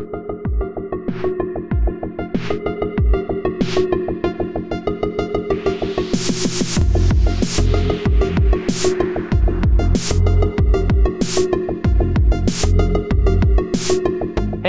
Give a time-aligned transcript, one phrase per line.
[0.00, 0.06] Hey,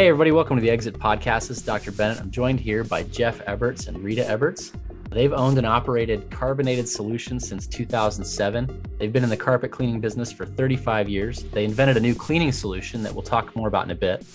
[0.07, 1.47] everybody, welcome to the Exit Podcast.
[1.47, 1.93] This is Dr.
[1.93, 2.19] Bennett.
[2.19, 4.73] I'm joined here by Jeff Ebberts and Rita Ebberts.
[5.11, 8.81] They've owned and operated carbonated solutions since 2007.
[8.99, 11.43] They've been in the carpet cleaning business for 35 years.
[11.43, 14.25] They invented a new cleaning solution that we'll talk more about in a bit.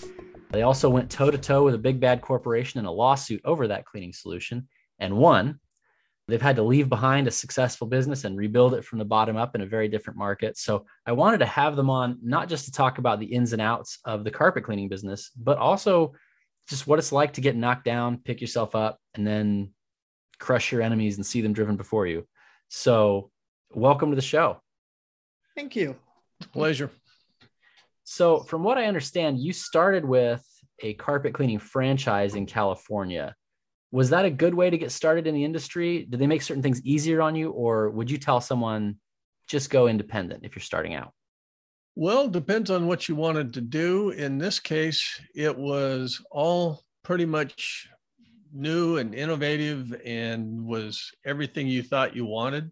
[0.49, 3.67] They also went toe to toe with a big bad corporation in a lawsuit over
[3.67, 4.67] that cleaning solution
[4.99, 5.59] and won.
[6.27, 9.55] They've had to leave behind a successful business and rebuild it from the bottom up
[9.55, 10.57] in a very different market.
[10.57, 13.61] So I wanted to have them on not just to talk about the ins and
[13.61, 16.13] outs of the carpet cleaning business, but also
[16.69, 19.71] just what it's like to get knocked down, pick yourself up, and then
[20.37, 22.27] crush your enemies and see them driven before you.
[22.67, 23.31] So
[23.71, 24.61] welcome to the show.
[25.55, 25.95] Thank you.
[26.51, 26.91] Pleasure.
[28.09, 30.41] So, from what I understand, you started with
[30.81, 33.35] a carpet cleaning franchise in California
[33.91, 36.05] was that a good way to get started in the industry?
[36.09, 38.95] Did they make certain things easier on you, or would you tell someone
[39.47, 41.11] just go independent if you're starting out?
[41.95, 44.11] Well, depends on what you wanted to do.
[44.11, 47.89] In this case, it was all pretty much
[48.53, 52.71] new and innovative and was everything you thought you wanted.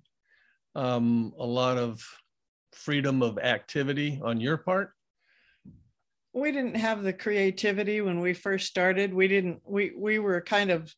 [0.76, 2.02] Um, a lot of
[2.72, 4.95] freedom of activity on your part
[6.36, 9.14] we didn't have the creativity when we first started.
[9.14, 10.94] We didn't, we, we were kind of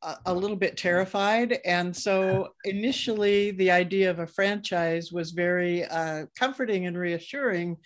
[0.00, 1.58] a, a little bit terrified.
[1.64, 7.78] And so initially, the idea of a franchise was very uh, comforting and reassuring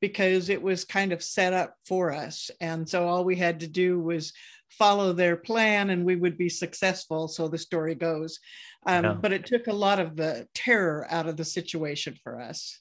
[0.00, 2.52] because it was kind of set up for us.
[2.60, 4.32] And so all we had to do was
[4.70, 7.26] follow their plan and we would be successful.
[7.26, 8.38] So the story goes.
[8.86, 9.12] Um, yeah.
[9.14, 12.78] But it took a lot of the terror out of the situation for us.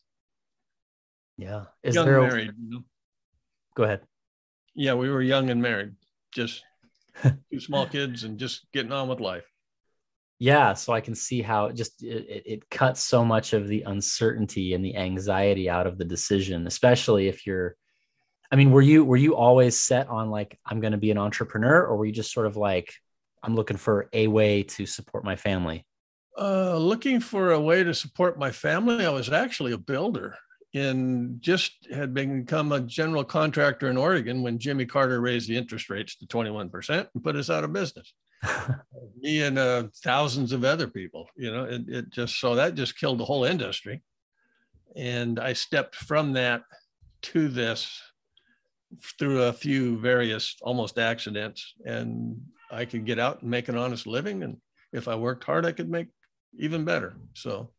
[1.40, 1.64] Yeah.
[1.82, 2.84] Is Young there married, you know?
[3.78, 4.02] Go ahead.
[4.74, 5.94] Yeah, we were young and married,
[6.34, 6.64] just
[7.22, 9.46] two small kids and just getting on with life.
[10.40, 13.84] Yeah, so I can see how it just it, it cuts so much of the
[13.84, 17.76] uncertainty and the anxiety out of the decision, especially if you're
[18.52, 21.20] I mean, were you were you always set on like I'm going to be an
[21.20, 22.92] entrepreneur or were you just sort of like
[23.44, 25.86] I'm looking for a way to support my family?
[26.36, 29.06] Uh, looking for a way to support my family.
[29.06, 30.36] I was actually a builder
[30.74, 35.90] and just had become a general contractor in Oregon when Jimmy Carter raised the interest
[35.90, 38.14] rates to 21% and put us out of business.
[39.18, 43.00] Me and uh, thousands of other people, you know, it, it just so that just
[43.00, 44.02] killed the whole industry.
[44.96, 46.64] And I stepped from that
[47.24, 48.00] to this
[49.20, 52.40] through a few various almost accidents, and
[52.72, 54.44] I could get out and make an honest living.
[54.44, 54.58] And
[54.94, 56.08] if I worked hard, I could make
[56.58, 57.16] even better.
[57.34, 57.72] So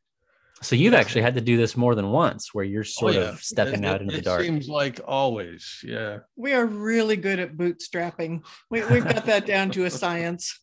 [0.61, 3.21] so you've actually had to do this more than once, where you're oh, sort oh,
[3.21, 3.29] yeah.
[3.29, 4.41] of stepping it, out into it the dark.
[4.41, 6.19] It seems like always, yeah.
[6.37, 8.43] We are really good at bootstrapping.
[8.71, 10.61] We, we've got that down to a science.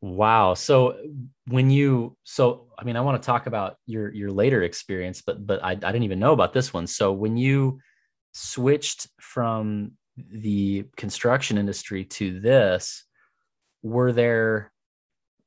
[0.00, 0.54] wow.
[0.54, 0.98] So
[1.46, 5.46] when you, so I mean, I want to talk about your your later experience, but
[5.46, 6.86] but I, I didn't even know about this one.
[6.86, 7.80] So when you
[8.32, 13.04] switched from the construction industry to this,
[13.82, 14.72] were there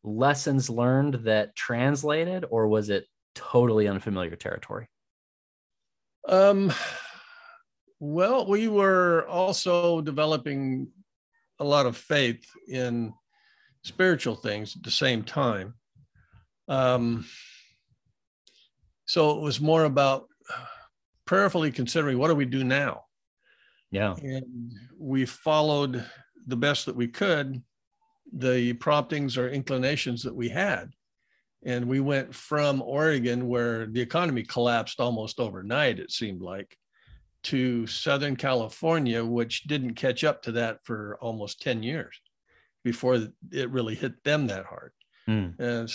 [0.03, 3.05] lessons learned that translated, or was it
[3.35, 4.87] totally unfamiliar territory?
[6.27, 6.71] Um,
[7.99, 10.89] well, we were also developing
[11.59, 13.13] a lot of faith in
[13.83, 15.73] spiritual things at the same time.
[16.67, 17.25] Um,
[19.05, 20.27] so it was more about
[21.25, 23.03] prayerfully considering what do we do now?
[23.91, 24.15] Yeah.
[24.15, 26.03] And we followed
[26.47, 27.61] the best that we could
[28.35, 30.91] the promptings or inclinations that we had.
[31.65, 36.77] And we went from Oregon, where the economy collapsed almost overnight, it seemed like,
[37.43, 42.19] to Southern California, which didn't catch up to that for almost 10 years
[42.83, 43.15] before
[43.51, 44.91] it really hit them that hard.
[45.27, 45.59] Mm.
[45.59, 45.89] And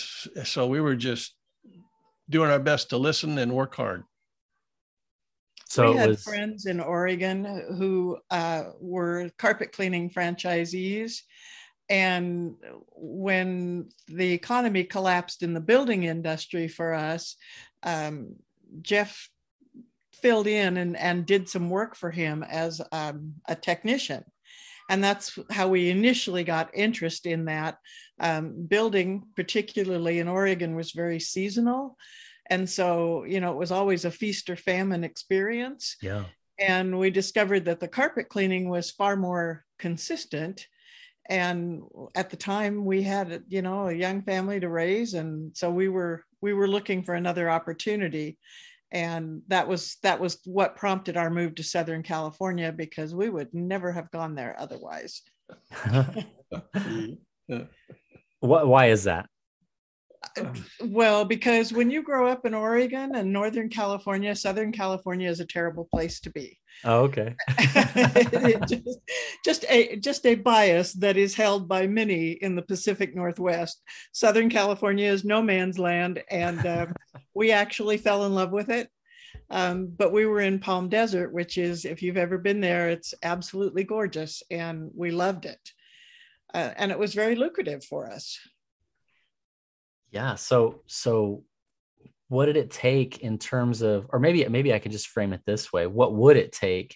[0.45, 1.35] so we were just
[2.29, 4.03] doing our best to listen and work hard.
[5.67, 6.23] So we had was...
[6.23, 7.45] friends in Oregon
[7.77, 11.21] who uh, were carpet cleaning franchisees
[11.89, 12.55] and
[12.91, 17.35] when the economy collapsed in the building industry for us,
[17.83, 18.35] um,
[18.81, 19.29] Jeff
[20.13, 24.23] filled in and, and did some work for him as um, a technician.
[24.89, 27.77] And that's how we initially got interest in that.
[28.19, 31.95] Um, building, particularly in Oregon, was very seasonal.
[32.47, 35.95] And so, you know, it was always a feast or famine experience.
[36.01, 36.25] Yeah.
[36.59, 40.67] And we discovered that the carpet cleaning was far more consistent
[41.29, 41.83] and
[42.15, 45.87] at the time we had you know a young family to raise and so we
[45.87, 48.37] were we were looking for another opportunity.
[48.91, 53.53] And that was that was what prompted our move to southern california because we would
[53.53, 55.21] never have gone there otherwise.
[58.41, 59.27] What why is that
[60.81, 65.45] well, because when you grow up in Oregon and Northern California, Southern California is a
[65.45, 66.57] terrible place to be.
[66.85, 67.35] Oh, okay.
[68.67, 68.99] just,
[69.43, 73.81] just, a just a bias that is held by many in the Pacific Northwest.
[74.13, 76.85] Southern California is no man's land, and uh,
[77.33, 78.89] we actually fell in love with it.
[79.51, 83.13] Um, but we were in Palm Desert, which is, if you've ever been there, it's
[83.23, 85.59] absolutely gorgeous, and we loved it.
[86.53, 88.39] Uh, and it was very lucrative for us
[90.11, 91.43] yeah so so
[92.29, 95.41] what did it take in terms of or maybe maybe i could just frame it
[95.45, 95.87] this way.
[95.87, 96.95] What would it take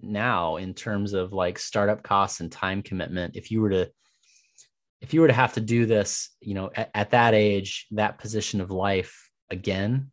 [0.00, 3.90] now in terms of like startup costs and time commitment if you were to
[5.00, 8.18] if you were to have to do this you know at, at that age that
[8.18, 10.12] position of life again?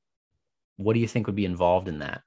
[0.78, 2.22] What do you think would be involved in that?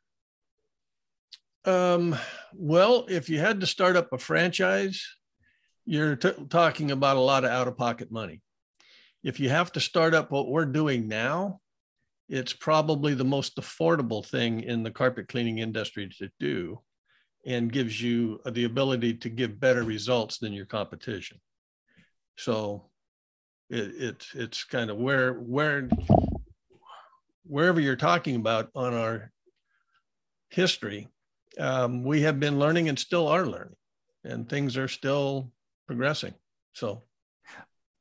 [1.65, 2.17] Um,
[2.55, 5.05] well if you had to start up a franchise
[5.85, 8.41] you're t- talking about a lot of out of pocket money
[9.27, 11.61] if you have to start up what we're doing now,
[12.29, 16.81] it's probably the most affordable thing in the carpet cleaning industry to do
[17.45, 21.41] and gives you the ability to give better results than your competition.
[22.37, 22.89] So
[23.69, 25.89] it, it it's kind of where where
[27.43, 29.33] wherever you're talking about on our
[30.51, 31.09] history,
[31.59, 33.75] um, we have been learning and still are learning,
[34.23, 35.51] and things are still
[35.89, 36.35] progressing.
[36.75, 37.03] So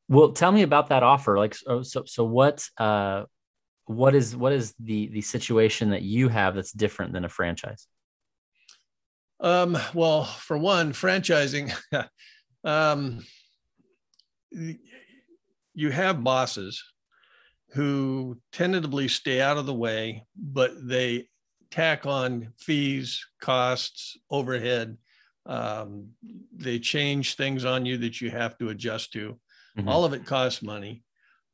[0.08, 1.38] well, tell me about that offer.
[1.38, 3.24] Like, so, so, so what, uh,
[3.86, 7.88] what is, what is the, the situation that you have that's different than a franchise?
[9.40, 11.74] Um, well, for one, franchising,
[12.64, 13.24] um,
[14.52, 16.84] you have bosses
[17.72, 21.28] who tentatively stay out of the way, but they
[21.70, 24.98] tack on fees, costs, overhead.
[25.46, 26.12] Um,
[26.56, 29.38] they change things on you that you have to adjust to.
[29.78, 29.90] Mm-hmm.
[29.90, 31.04] All of it costs money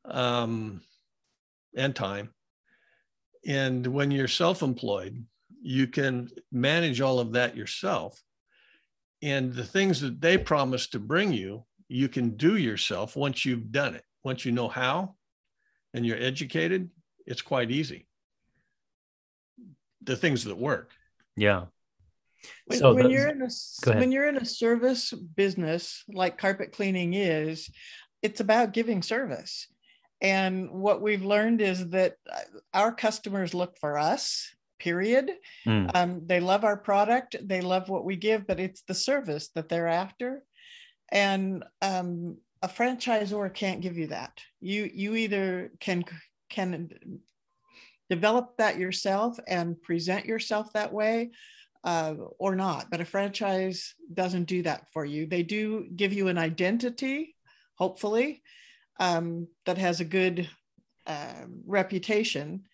[0.04, 0.80] um,
[1.76, 2.32] and time.
[3.46, 5.24] And when you're self employed,
[5.62, 8.20] you can manage all of that yourself.
[9.22, 13.70] And the things that they promise to bring you, you can do yourself once you've
[13.70, 14.04] done it.
[14.24, 15.14] Once you know how
[15.94, 16.90] and you're educated,
[17.26, 18.06] it's quite easy.
[20.02, 20.90] The things that work.
[21.36, 21.66] Yeah.
[22.66, 23.48] When, so when you're in a
[23.94, 27.70] when you're in a service business like carpet cleaning is,
[28.22, 29.66] it's about giving service.
[30.20, 32.38] And what we've learned is that uh,
[32.72, 34.48] our customers look for us,
[34.78, 35.32] period.
[35.66, 35.90] Mm.
[35.94, 39.68] Um, they love our product, they love what we give, but it's the service that
[39.68, 40.44] they're after.
[41.10, 44.40] And um, a franchisor can't give you that.
[44.60, 46.04] You you either can
[46.48, 46.90] can
[48.08, 51.32] develop that yourself and present yourself that way,
[51.82, 52.90] uh, or not.
[52.90, 55.26] But a franchise doesn't do that for you.
[55.26, 57.34] They do give you an identity
[57.76, 58.42] hopefully,
[59.00, 60.48] um, that has a good
[61.06, 62.64] uh, reputation.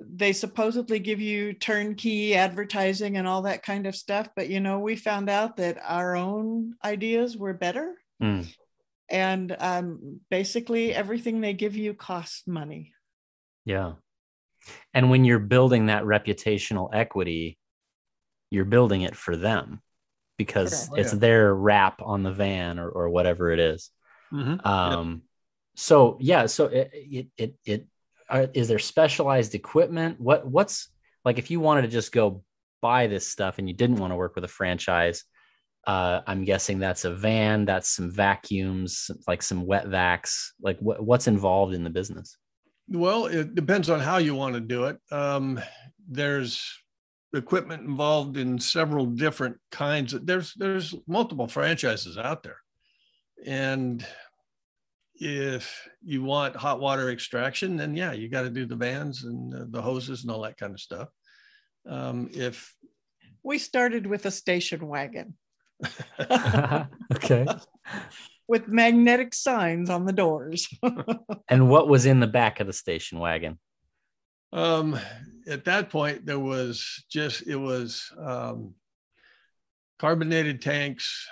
[0.00, 4.78] They supposedly give you turnkey advertising and all that kind of stuff, but you know,
[4.78, 7.94] we found out that our own ideas were better.
[8.22, 8.46] Mm.
[9.10, 12.92] And um, basically, everything they give you costs money.
[13.64, 13.94] Yeah.
[14.94, 17.58] And when you're building that reputational equity,
[18.50, 19.80] you're building it for them
[20.36, 21.18] because oh, it's yeah.
[21.18, 23.90] their wrap on the van or, or whatever it is.
[24.32, 24.66] Mm-hmm.
[24.66, 25.20] Um, yep.
[25.76, 27.86] So yeah, so it it it, it
[28.28, 30.20] uh, is there specialized equipment?
[30.20, 30.88] What what's
[31.24, 32.42] like if you wanted to just go
[32.80, 35.24] buy this stuff and you didn't want to work with a franchise?
[35.86, 40.50] Uh, I'm guessing that's a van, that's some vacuums, like some wet vacs.
[40.60, 42.36] Like what, what's involved in the business?
[42.88, 44.98] Well, it depends on how you want to do it.
[45.10, 45.60] Um,
[46.08, 46.62] there's
[47.32, 50.12] equipment involved in several different kinds.
[50.12, 52.58] Of, there's there's multiple franchises out there.
[53.46, 54.04] And
[55.14, 59.72] if you want hot water extraction, then yeah, you got to do the vans and
[59.72, 61.08] the hoses and all that kind of stuff.
[61.88, 62.74] Um, if
[63.42, 65.34] we started with a station wagon,
[66.20, 67.46] okay,
[68.48, 70.68] with magnetic signs on the doors.
[71.48, 73.58] and what was in the back of the station wagon?
[74.52, 74.98] Um,
[75.46, 78.74] at that point, there was just it was um,
[79.98, 81.28] carbonated tanks,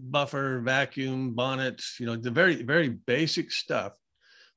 [0.00, 3.92] buffer, vacuum, bonnets, you know, the very, very basic stuff.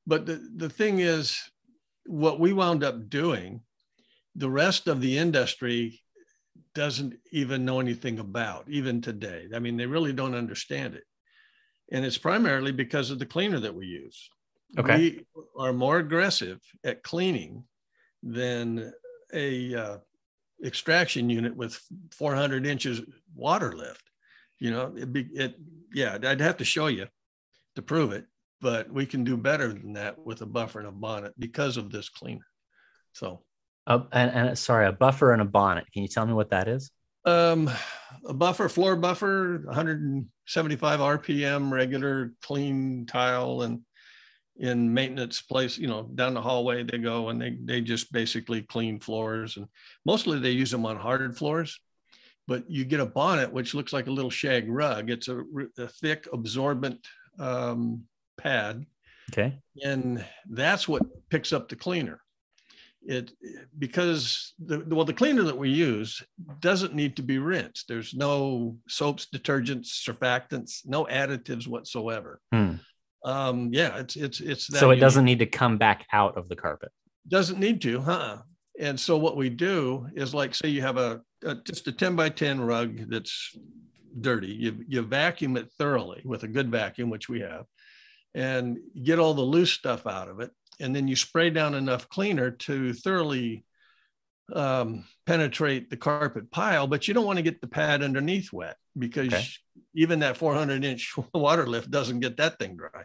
[0.06, 1.40] But the, the thing is,
[2.06, 3.62] what we wound up doing,
[4.36, 6.02] the rest of the industry
[6.74, 9.48] doesn't even know anything about, even today.
[9.54, 11.04] I mean, they really don't understand it.
[11.92, 14.30] And it's primarily because of the cleaner that we use.
[14.78, 14.98] Okay.
[14.98, 15.26] We
[15.58, 17.66] are more aggressive at cleaning
[18.24, 18.94] than
[19.34, 19.98] a uh,
[20.64, 21.80] extraction unit with
[22.12, 23.02] 400 inches
[23.36, 24.11] water lift.
[24.62, 25.56] You know, it be it.
[25.92, 27.08] Yeah, I'd have to show you
[27.76, 28.26] to prove it,
[28.62, 31.92] but we can do better than that with a buffer and a bonnet because of
[31.92, 32.46] this cleaner.
[33.12, 33.42] So,
[33.88, 35.86] uh, and, and sorry, a buffer and a bonnet.
[35.92, 36.92] Can you tell me what that is?
[37.26, 37.72] Um,
[38.26, 43.82] a buffer, floor buffer, 175 RPM, regular clean tile, and
[44.58, 48.62] in maintenance place, you know, down the hallway they go and they they just basically
[48.62, 49.66] clean floors and
[50.06, 51.80] mostly they use them on hard floors.
[52.48, 55.10] But you get a bonnet which looks like a little shag rug.
[55.10, 55.44] It's a,
[55.78, 57.06] a thick absorbent
[57.40, 58.04] um,
[58.38, 58.86] pad.
[59.32, 59.60] Okay.
[59.84, 62.22] And that's what picks up the cleaner.
[63.04, 63.32] It
[63.80, 66.22] because the well the cleaner that we use
[66.60, 67.88] doesn't need to be rinsed.
[67.88, 72.40] There's no soaps, detergents, surfactants, no additives whatsoever.
[72.54, 72.76] Hmm
[73.24, 74.80] um yeah it's it's it's that.
[74.80, 75.02] so it unique.
[75.02, 76.92] doesn't need to come back out of the carpet
[77.28, 78.38] doesn't need to huh
[78.80, 82.16] and so what we do is like say you have a, a just a 10
[82.16, 83.56] by 10 rug that's
[84.20, 87.66] dirty you, you vacuum it thoroughly with a good vacuum which we have
[88.36, 92.10] and get all the loose stuff out of it and then you spray down enough
[92.10, 93.64] cleaner to thoroughly
[94.54, 98.78] um, penetrate the carpet pile, but you don't want to get the pad underneath wet
[98.98, 99.48] because okay.
[99.96, 103.04] even that 400 inch water lift doesn't get that thing dry.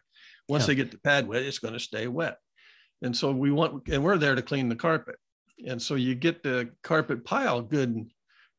[0.49, 0.67] Once yeah.
[0.69, 2.39] they get the pad wet, it's going to stay wet.
[3.03, 5.17] And so we want, and we're there to clean the carpet.
[5.67, 8.11] And so you get the carpet pile good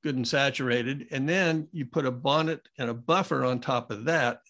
[0.04, 4.06] good and saturated, and then you put a bonnet and a buffer on top of
[4.06, 4.42] that,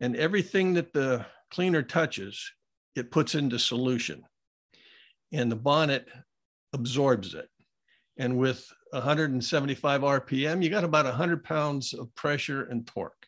[0.00, 2.52] and everything that the cleaner touches,
[2.96, 4.24] it puts into solution.
[5.32, 6.08] And the bonnet
[6.72, 7.48] absorbs it.
[8.16, 13.26] And with 175 RPM, you got about 100 pounds of pressure and torque.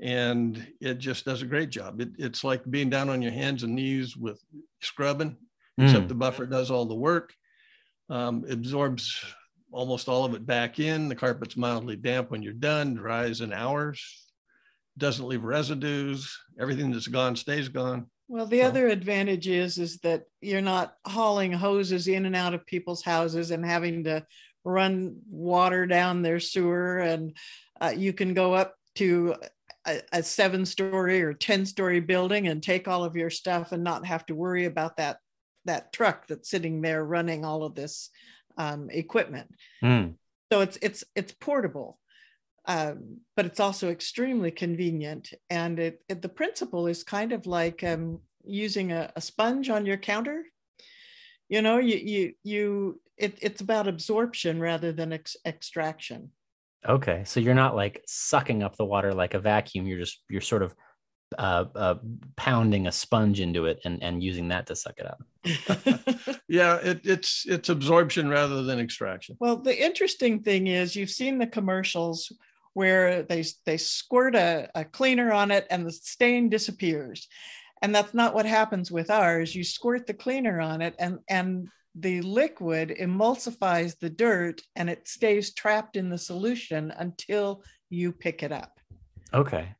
[0.00, 2.00] And it just does a great job.
[2.00, 4.42] It, it's like being down on your hands and knees with
[4.80, 5.36] scrubbing,
[5.80, 5.84] mm.
[5.84, 7.32] except the buffer does all the work,
[8.08, 9.24] um, absorbs
[9.72, 11.08] almost all of it back in.
[11.08, 14.26] The carpet's mildly damp when you're done, dries in hours,
[14.98, 16.36] doesn't leave residues.
[16.60, 18.06] Everything that's gone stays gone.
[18.28, 18.66] Well, the so.
[18.66, 23.50] other advantage is is that you're not hauling hoses in and out of people's houses
[23.50, 24.24] and having to
[24.64, 27.36] run water down their sewer, and
[27.80, 29.34] uh, you can go up to
[29.86, 33.82] a, a seven story or 10 story building and take all of your stuff and
[33.82, 35.18] not have to worry about that
[35.64, 38.10] that truck that's sitting there running all of this
[38.56, 39.48] um, equipment.
[39.82, 40.14] Mm.
[40.52, 41.98] So it's it's it's portable
[42.66, 45.32] um, but it's also extremely convenient.
[45.50, 49.84] And it, it, the principle is kind of like um, using a, a, sponge on
[49.84, 50.44] your counter.
[51.48, 56.30] You know, you you you it, it's about absorption rather than ex- extraction.
[56.88, 59.86] Okay, so you're not like sucking up the water like a vacuum.
[59.86, 60.74] You're just you're sort of
[61.38, 61.94] uh, uh,
[62.36, 65.22] pounding a sponge into it and, and using that to suck it up.
[66.48, 69.36] yeah, it, it's it's absorption rather than extraction.
[69.40, 72.32] Well, the interesting thing is you've seen the commercials
[72.74, 77.28] where they, they squirt a, a cleaner on it and the stain disappears.
[77.82, 79.54] And that's not what happens with ours.
[79.54, 85.06] You squirt the cleaner on it and, and the liquid emulsifies the dirt and it
[85.06, 88.78] stays trapped in the solution until you pick it up.
[89.34, 89.74] Okay.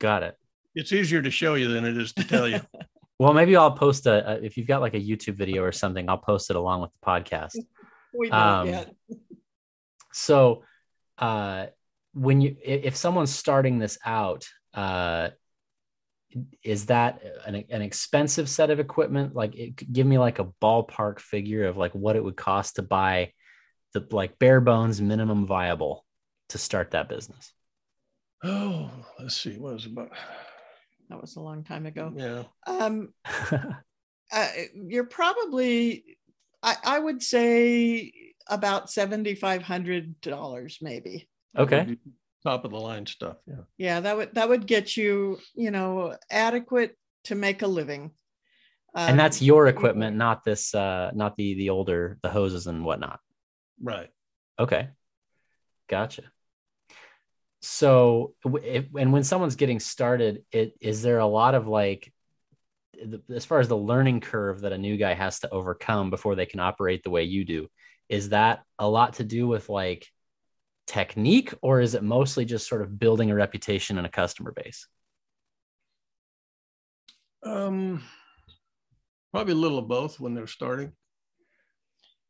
[0.00, 0.36] Got it.
[0.78, 2.60] It's easier to show you than it is to tell you.
[3.18, 6.08] well, maybe I'll post a, a, if you've got like a YouTube video or something,
[6.08, 7.56] I'll post it along with the podcast.
[8.14, 8.94] We don't um, yet.
[10.14, 10.64] so,
[11.18, 11.66] uh,
[12.14, 15.28] when you if someone's starting this out uh
[16.62, 21.20] is that an, an expensive set of equipment like it, give me like a ballpark
[21.20, 23.30] figure of like what it would cost to buy
[23.92, 26.04] the like bare bones minimum viable
[26.48, 27.52] to start that business
[28.42, 30.10] oh let's see what was about
[31.08, 33.12] that was a long time ago yeah um
[34.32, 36.18] uh, you're probably
[36.62, 38.12] I, I would say
[38.48, 41.96] about $7500 maybe Okay.
[42.44, 43.36] Top of the line stuff.
[43.46, 43.62] Yeah.
[43.78, 48.12] Yeah, that would that would get you, you know, adequate to make a living.
[48.94, 52.84] Um, and that's your equipment, not this, uh, not the the older the hoses and
[52.84, 53.20] whatnot.
[53.82, 54.08] Right.
[54.58, 54.88] Okay.
[55.88, 56.22] Gotcha.
[57.60, 62.12] So, if, and when someone's getting started, it is there a lot of like,
[63.34, 66.46] as far as the learning curve that a new guy has to overcome before they
[66.46, 67.68] can operate the way you do,
[68.08, 70.06] is that a lot to do with like
[70.86, 74.86] technique or is it mostly just sort of building a reputation and a customer base?
[77.42, 78.02] Um,
[79.32, 80.92] probably a little of both when they're starting.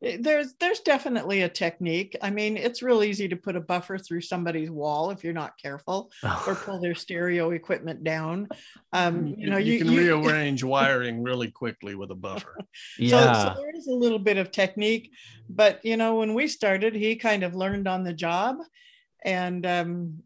[0.00, 2.17] There's there's definitely a technique.
[2.23, 5.59] I mean it's real easy to put a buffer through somebody's wall if you're not
[5.61, 6.45] careful oh.
[6.47, 8.49] or pull their stereo equipment down.
[8.93, 12.57] Um, you, you know you, you can you, rearrange wiring really quickly with a buffer.
[12.99, 15.11] Yeah so, so there is a little bit of technique
[15.49, 18.57] but you know when we started he kind of learned on the job
[19.25, 20.23] and um,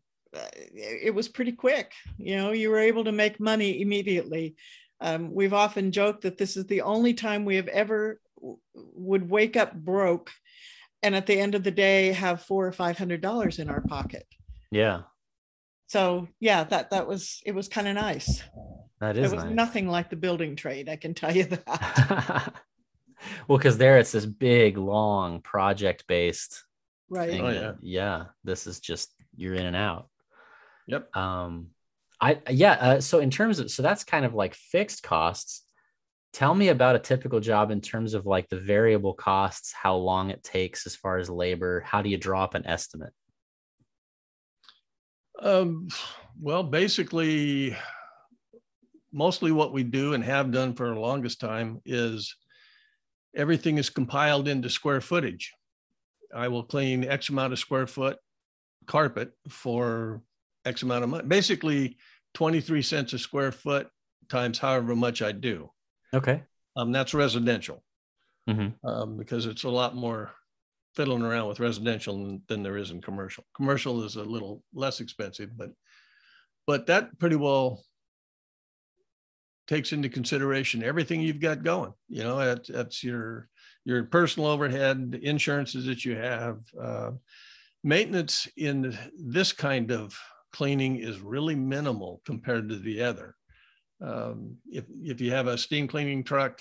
[0.75, 1.93] it was pretty quick.
[2.19, 4.57] You know you were able to make money immediately.
[5.00, 8.21] Um, we've often joked that this is the only time we have ever
[8.75, 10.31] would wake up broke
[11.03, 13.81] and at the end of the day have four or five hundred dollars in our
[13.81, 14.27] pocket.
[14.71, 15.03] Yeah.
[15.89, 18.43] So yeah that that was it was kind of nice.
[19.01, 19.55] That is it was nice.
[19.55, 22.55] nothing like the building trade i can tell you that.
[23.47, 26.65] Well because there it's this big long project based
[27.09, 27.73] right oh, yeah.
[27.81, 30.09] yeah this is just you're in and out.
[30.89, 31.17] Yep.
[31.17, 31.69] Um
[32.21, 35.63] i yeah uh, so in terms of so that's kind of like fixed costs
[36.33, 40.31] tell me about a typical job in terms of like the variable costs how long
[40.31, 43.12] it takes as far as labor how do you draw up an estimate?
[45.39, 45.89] Um,
[46.41, 47.77] well basically
[49.12, 52.35] mostly what we do and have done for the longest time is
[53.37, 55.53] everything is compiled into square footage.
[56.35, 58.17] I will clean x amount of square foot
[58.87, 60.23] carpet for
[60.65, 61.97] x amount of money basically
[62.35, 63.89] 23 cents a square foot
[64.29, 65.71] times however much i do
[66.14, 66.42] Okay.
[66.76, 67.83] Um, that's residential
[68.49, 68.87] mm-hmm.
[68.87, 70.33] um, because it's a lot more
[70.95, 73.45] fiddling around with residential than, than there is in commercial.
[73.54, 75.71] Commercial is a little less expensive, but
[76.66, 77.83] but that pretty well
[79.66, 81.92] takes into consideration everything you've got going.
[82.09, 83.49] You know, that's, that's your
[83.85, 86.59] your personal overhead, insurances that you have.
[86.81, 87.12] Uh,
[87.85, 90.16] maintenance in this kind of
[90.52, 93.35] cleaning is really minimal compared to the other
[94.02, 96.61] um, if if you have a steam cleaning truck,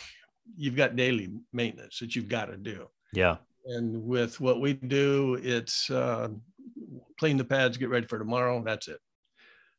[0.55, 2.87] you've got daily maintenance that you've got to do.
[3.13, 3.37] Yeah.
[3.65, 6.29] And with what we do, it's uh,
[7.19, 8.61] clean the pads, get ready for tomorrow.
[8.63, 8.99] That's it.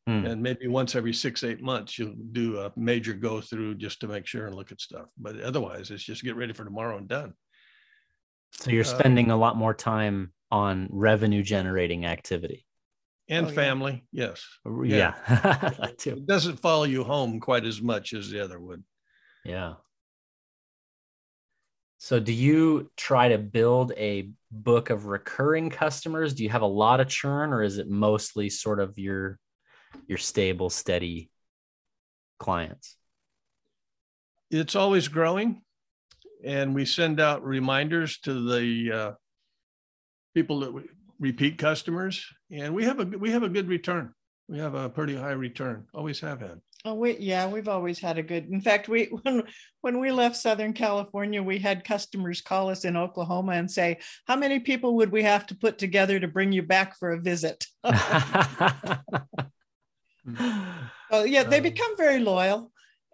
[0.07, 0.25] Hmm.
[0.25, 4.07] And maybe once every six, eight months, you'll do a major go through just to
[4.07, 5.07] make sure and look at stuff.
[5.17, 7.33] But otherwise, it's just get ready for tomorrow and done.
[8.51, 12.65] So you're uh, spending uh, a lot more time on revenue generating activity
[13.33, 14.03] and oh, family.
[14.11, 14.27] Yeah.
[14.27, 14.45] Yes.
[14.85, 15.13] Yeah.
[15.29, 15.87] yeah.
[16.05, 18.83] it doesn't follow you home quite as much as the other would.
[19.43, 19.73] Yeah.
[21.97, 26.33] So do you try to build a book of recurring customers?
[26.33, 29.39] Do you have a lot of churn or is it mostly sort of your
[30.07, 31.31] your stable, steady
[32.39, 32.97] clients?
[34.51, 35.61] It's always growing.
[36.43, 39.11] And we send out reminders to the uh,
[40.33, 40.83] people that we,
[41.23, 44.13] repeat customers, and we have a we have a good return.
[44.49, 45.87] We have a pretty high return.
[45.93, 46.59] Always have had.
[46.85, 48.49] Oh, we yeah, we've always had a good.
[48.49, 49.43] In fact, we when
[49.81, 54.35] when we left Southern California, we had customers call us in Oklahoma and say, "How
[54.35, 57.65] many people would we have to put together to bring you back for a visit?"
[57.83, 58.99] oh
[61.25, 62.69] yeah, they um, become very loyal,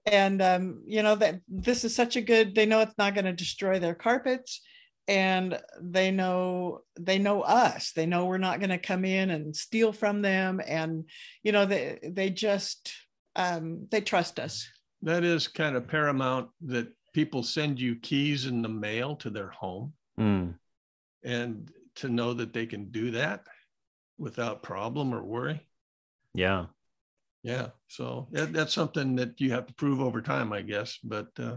[0.08, 2.56] and um, you know that this is such a good.
[2.56, 4.62] They know it's not going to destroy their carpets
[5.10, 7.92] and they know they know us.
[7.94, 11.06] They know we're not going to come in and steal from them and
[11.44, 12.94] you know they they just
[13.36, 14.70] um, they trust us.
[15.02, 19.50] That is kind of paramount that people send you keys in the mail to their
[19.50, 19.94] home.
[20.20, 20.56] Mm.
[21.24, 23.46] and to know that they can do that
[24.18, 25.66] without problem or worry.
[26.34, 26.66] Yeah.
[27.42, 31.28] Yeah so that, that's something that you have to prove over time i guess but
[31.40, 31.56] uh,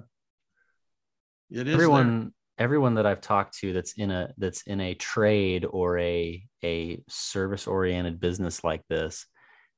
[1.50, 2.30] it is everyone there
[2.62, 7.02] everyone that I've talked to that's in a that's in a trade or a a
[7.08, 9.26] service oriented business like this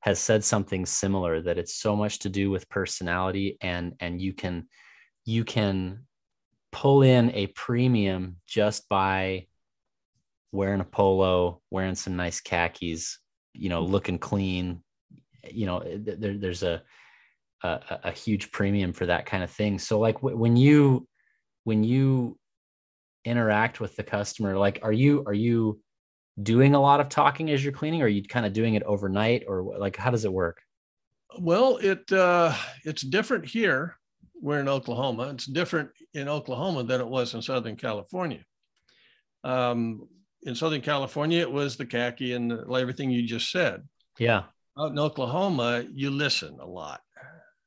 [0.01, 4.33] has said something similar that it's so much to do with personality and and you
[4.33, 4.67] can
[5.25, 6.05] you can
[6.71, 9.47] pull in a premium just by
[10.51, 13.19] wearing a polo wearing some nice khakis
[13.57, 14.81] you know looking clean.
[15.49, 16.81] You know there, there's a,
[17.63, 19.79] a, a huge premium for that kind of thing.
[19.79, 21.07] So like when you
[21.63, 22.37] when you
[23.25, 24.57] interact with the customer?
[24.57, 25.79] Like are you are you
[26.41, 28.83] doing a lot of talking as you're cleaning or are you kind of doing it
[28.83, 30.61] overnight or like how does it work?
[31.39, 33.97] Well it uh it's different here.
[34.41, 35.29] We're in oklahoma.
[35.29, 38.43] It's different in oklahoma than it was in southern california.
[39.43, 40.07] Um
[40.43, 43.87] in southern california it was the khaki and the, everything you just said.
[44.19, 44.43] Yeah.
[44.77, 47.01] Out in oklahoma you listen a lot.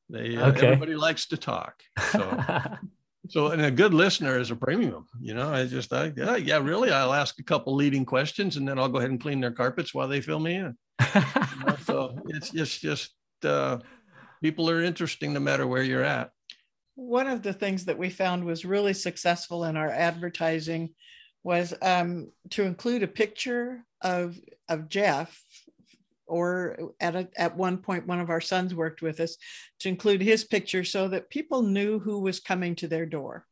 [0.09, 0.67] They uh, okay.
[0.67, 1.75] everybody likes to talk
[2.11, 2.39] so
[3.29, 5.05] So, and a good listener is a premium.
[5.19, 6.91] You know, I just, I, yeah, yeah, really.
[6.91, 9.93] I'll ask a couple leading questions, and then I'll go ahead and clean their carpets
[9.93, 10.75] while they fill me in.
[11.15, 11.21] you
[11.65, 13.13] know, so it's just, just
[13.43, 13.77] uh,
[14.41, 16.31] people are interesting no matter where you're at.
[16.95, 20.89] One of the things that we found was really successful in our advertising
[21.43, 24.37] was um, to include a picture of
[24.67, 25.41] of Jeff,
[26.29, 29.37] or at a, at one point one of our sons worked with us
[29.79, 33.45] to include his picture so that people knew who was coming to their door.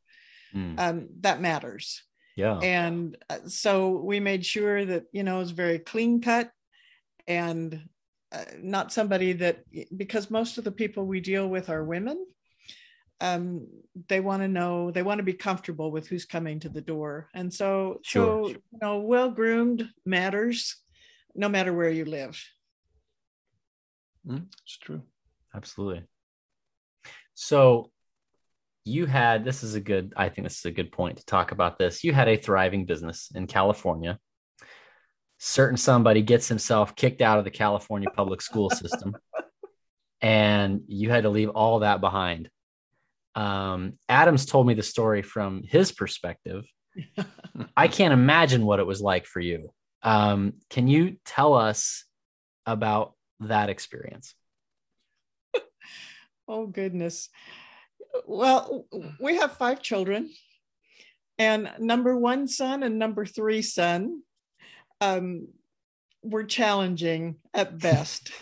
[0.55, 0.79] Mm.
[0.79, 2.03] Um, that matters.
[2.35, 2.59] Yeah.
[2.59, 6.51] And uh, so we made sure that you know it was very clean cut
[7.27, 7.81] and
[8.31, 9.63] uh, not somebody that
[9.95, 12.25] because most of the people we deal with are women
[13.21, 13.67] um,
[14.07, 17.29] they want to know they want to be comfortable with who's coming to the door
[17.33, 18.45] and so sure.
[18.45, 20.75] so you know well groomed matters
[21.35, 22.41] no matter where you live
[24.27, 25.01] mm, it's true.
[25.55, 26.03] Absolutely.
[27.33, 27.91] So
[28.83, 31.51] you had this is a good i think this is a good point to talk
[31.51, 32.03] about this.
[32.03, 34.19] You had a thriving business in california.
[35.39, 39.15] Certain somebody gets himself kicked out of the california public school system
[40.21, 42.49] and you had to leave all that behind.
[43.35, 46.65] Um, Adams told me the story from his perspective.
[47.77, 49.71] I can't imagine what it was like for you.
[50.01, 52.05] Um, can you tell us
[52.65, 54.35] about that experience?
[56.47, 57.29] oh, goodness.
[58.25, 58.85] Well,
[59.19, 60.29] we have five children,
[61.37, 64.21] and number one son and number three son
[65.01, 65.47] um,
[66.23, 68.31] were challenging at best.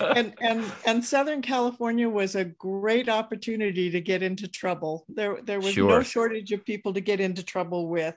[0.00, 5.04] and, and, and Southern California was a great opportunity to get into trouble.
[5.08, 5.88] There, there was sure.
[5.88, 8.14] no shortage of people to get into trouble with.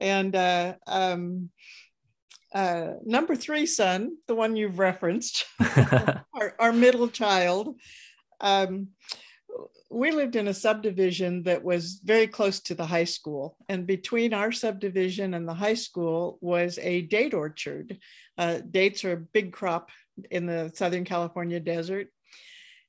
[0.00, 1.50] And uh, um,
[2.52, 7.76] uh, number three son, the one you've referenced, our, our, middle child,
[8.40, 8.88] um,
[9.90, 13.56] we lived in a subdivision that was very close to the high school.
[13.68, 17.98] And between our subdivision and the high school was a date orchard.
[18.38, 19.90] Uh, dates are a big crop
[20.30, 22.08] in the Southern California desert.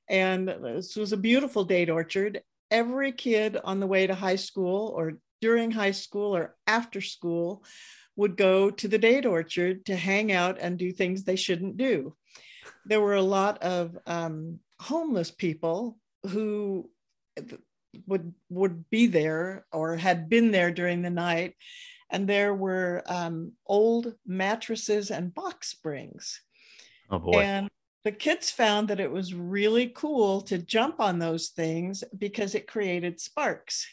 [0.09, 2.41] And this was a beautiful date orchard.
[2.69, 7.63] Every kid on the way to high school or during high school or after school
[8.21, 12.15] would go to the date orchard to hang out and do things they shouldn't do.
[12.85, 15.97] There were a lot of um, homeless people
[16.29, 16.87] who
[18.05, 21.55] would would be there or had been there during the night.
[22.11, 26.41] And there were um, old mattresses and box springs.
[27.09, 27.41] Oh boy.
[27.41, 27.69] And
[28.03, 32.67] the kids found that it was really cool to jump on those things because it
[32.67, 33.87] created sparks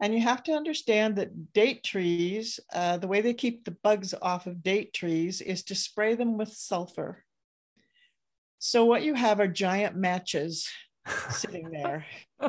[0.00, 4.14] and you have to understand that date trees uh, the way they keep the bugs
[4.22, 7.24] off of date trees is to spray them with sulfur
[8.58, 10.68] so what you have are giant matches
[11.30, 12.06] sitting there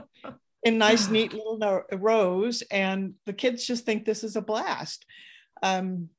[0.64, 5.06] in nice, neat little rows, and the kids just think this is a blast.
[5.64, 6.10] Um,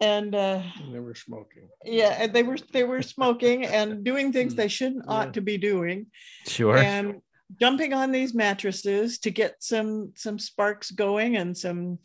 [0.00, 1.68] and uh, they were smoking.
[1.84, 5.12] Yeah, they were they were smoking and doing things they shouldn't yeah.
[5.12, 6.06] ought to be doing.
[6.46, 6.76] Sure.
[6.76, 7.20] And
[7.58, 11.98] jumping on these mattresses to get some some sparks going and some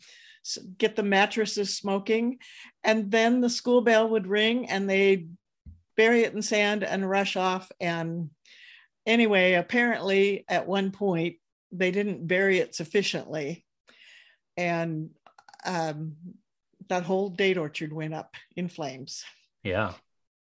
[0.78, 2.38] get the mattresses smoking
[2.82, 5.28] and then the school bell would ring and they'd
[5.96, 8.30] bury it in sand and rush off and
[9.06, 11.36] anyway, apparently at one point
[11.72, 13.64] they didn't bury it sufficiently.
[14.56, 15.10] And
[15.64, 16.16] um,
[16.88, 19.24] that whole date orchard went up in flames.
[19.62, 19.92] Yeah.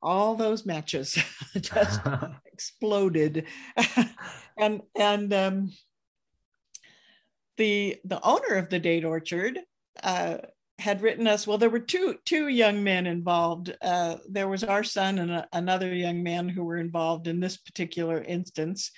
[0.01, 1.17] All those matches
[1.59, 1.99] just
[2.45, 3.45] exploded.
[4.57, 5.71] and and um,
[7.57, 9.59] the the owner of the date orchard
[10.03, 10.37] uh,
[10.77, 13.75] had written us well there were two two young men involved.
[13.81, 17.57] Uh, there was our son and a, another young man who were involved in this
[17.57, 18.91] particular instance.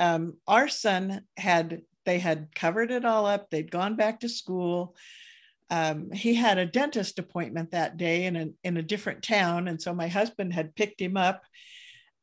[0.00, 3.50] Um, our son had they had covered it all up.
[3.50, 4.96] They'd gone back to school
[5.70, 9.80] um, he had a dentist appointment that day in a, in a different town and
[9.80, 11.42] so my husband had picked him up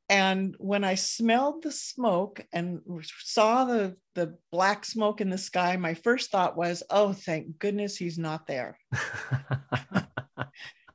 [0.09, 2.81] and when I smelled the smoke and
[3.23, 7.97] saw the, the black smoke in the sky, my first thought was, oh, thank goodness
[7.97, 8.77] he's not there.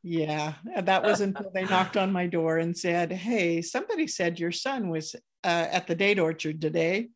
[0.03, 4.53] yeah, that was until they knocked on my door and said, hey, somebody said your
[4.53, 7.09] son was uh, at the date orchard today.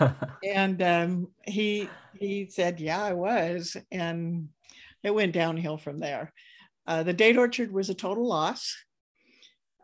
[0.44, 3.76] and um, he, he said, yeah, I was.
[3.90, 4.48] And
[5.02, 6.32] it went downhill from there.
[6.86, 8.74] Uh, the date orchard was a total loss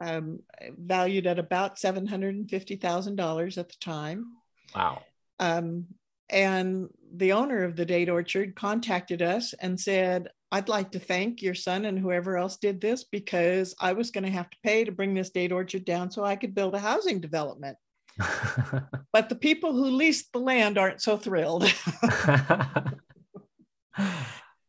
[0.00, 0.40] um,
[0.76, 4.26] valued at about $750,000 at the time.
[4.74, 5.02] Wow.
[5.38, 5.86] Um,
[6.30, 11.42] and the owner of the date orchard contacted us and said, I'd like to thank
[11.42, 14.84] your son and whoever else did this because I was going to have to pay
[14.84, 17.76] to bring this date orchard down so I could build a housing development.
[19.12, 21.72] but the people who leased the land aren't so thrilled.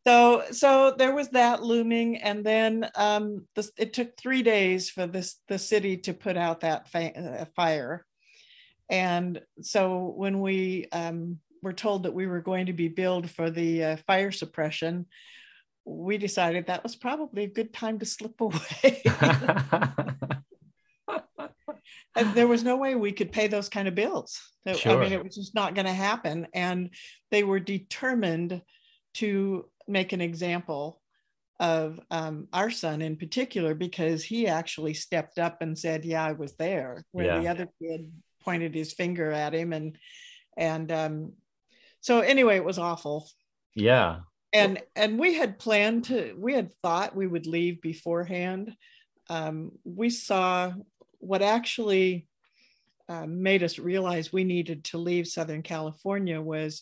[0.08, 5.08] so so there was that looming and then um, this, it took three days for
[5.08, 8.06] this the city to put out that uh, fire
[8.90, 13.50] and so when we um, were told that we were going to be billed for
[13.50, 15.06] the uh, fire suppression,
[15.86, 19.04] we decided that was probably a good time to slip away.
[22.16, 24.42] and there was no way we could pay those kind of bills.
[24.76, 25.00] Sure.
[25.00, 26.48] I mean, it was just not going to happen.
[26.54, 26.90] And
[27.32, 28.62] they were determined
[29.16, 31.02] to make an example
[31.60, 36.32] of um, our son in particular because he actually stepped up and said, "Yeah, I
[36.32, 37.40] was there," where yeah.
[37.40, 39.98] the other kid pointed his finger at him, and
[40.58, 41.34] and um,
[42.02, 43.30] so anyway, it was awful.
[43.76, 44.20] Yeah,
[44.54, 48.74] and and we had planned to, we had thought we would leave beforehand.
[49.30, 50.72] Um, we saw
[51.20, 52.28] what actually
[53.10, 56.82] uh, made us realize we needed to leave Southern California was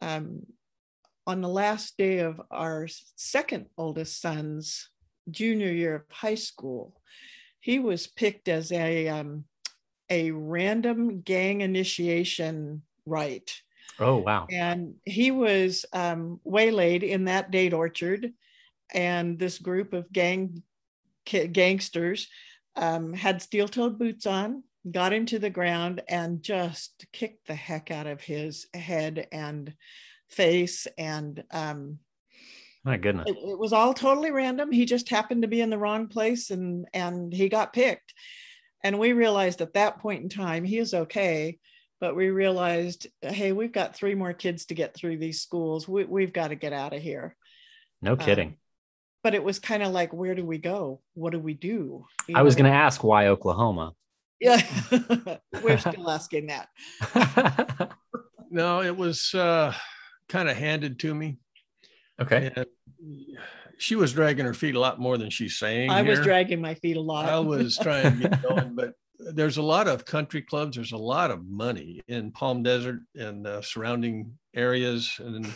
[0.00, 0.42] um,
[1.26, 2.86] on the last day of our
[3.16, 4.88] second oldest son's
[5.30, 7.00] junior year of high school,
[7.60, 9.44] he was picked as a um,
[10.08, 13.60] a random gang initiation rite.
[13.98, 14.46] Oh wow!
[14.50, 18.32] And he was um, waylaid in that date orchard,
[18.94, 20.62] and this group of gang
[21.24, 22.28] gangsters
[22.76, 27.90] um, had steel-toed boots on, got him to the ground, and just kicked the heck
[27.90, 29.74] out of his head and
[30.30, 31.98] face and um,
[32.84, 33.28] my goodness.
[33.28, 34.70] it, it, was all totally random.
[34.70, 38.14] He just happened to be in the wrong place and and he got picked.
[38.84, 41.58] And we realized at that point in time he is okay
[42.00, 45.88] but we realized hey we've got three more kids to get through these schools.
[45.88, 47.36] We, we've got to get out of here.
[48.02, 48.48] No um, kidding.
[48.48, 48.56] um,
[49.22, 51.00] but it was kind of like where do we go?
[51.14, 52.06] What do we do?
[52.28, 53.92] You i was going to ask why oklahoma.
[54.40, 54.60] Yeah.
[55.62, 56.68] We're still asking that.
[58.48, 59.74] No it was uh
[60.28, 61.38] kind of handed to me.
[62.20, 62.50] Okay.
[62.54, 62.66] And
[63.78, 65.90] she was dragging her feet a lot more than she's saying.
[65.90, 66.12] I here.
[66.12, 67.26] was dragging my feet a lot.
[67.26, 70.76] I was trying to get going, but there's a lot of country clubs.
[70.76, 75.46] There's a lot of money in Palm Desert and uh, surrounding areas, and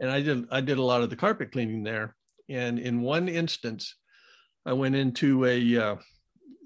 [0.00, 2.14] and I did I did a lot of the carpet cleaning there.
[2.48, 3.96] And in one instance,
[4.66, 5.96] I went into a uh,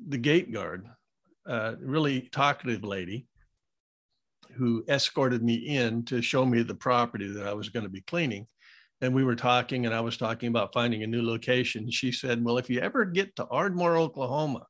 [0.08, 0.86] the gate guard,
[1.48, 3.26] uh, really talkative lady,
[4.56, 8.00] who escorted me in to show me the property that I was going to be
[8.00, 8.46] cleaning.
[9.00, 11.90] And we were talking, and I was talking about finding a new location.
[11.90, 14.66] She said, Well, if you ever get to Ardmore, Oklahoma,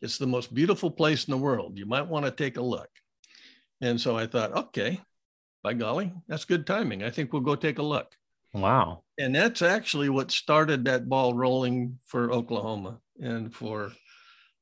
[0.00, 1.76] it's the most beautiful place in the world.
[1.76, 2.88] You might want to take a look.
[3.80, 5.00] And so I thought, okay,
[5.62, 7.02] by golly, that's good timing.
[7.02, 8.14] I think we'll go take a look.
[8.52, 9.04] Wow.
[9.18, 13.92] And that's actually what started that ball rolling for Oklahoma and for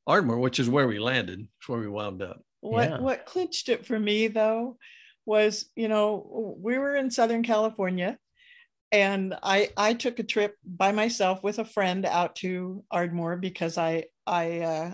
[0.07, 2.43] Ardmore, which is where we landed, it's where we wound up.
[2.69, 3.01] What yeah.
[3.01, 4.77] what clinched it for me though
[5.27, 8.19] was, you know, we were in Southern California
[8.93, 13.77] and I I took a trip by myself with a friend out to Ardmore because
[13.79, 14.93] I I uh,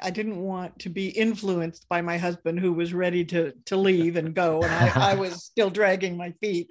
[0.00, 4.16] I didn't want to be influenced by my husband who was ready to to leave
[4.16, 6.70] and go and I, I was still dragging my feet.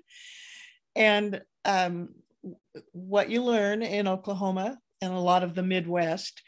[0.95, 2.09] And um,
[2.91, 6.41] what you learn in Oklahoma and a lot of the Midwest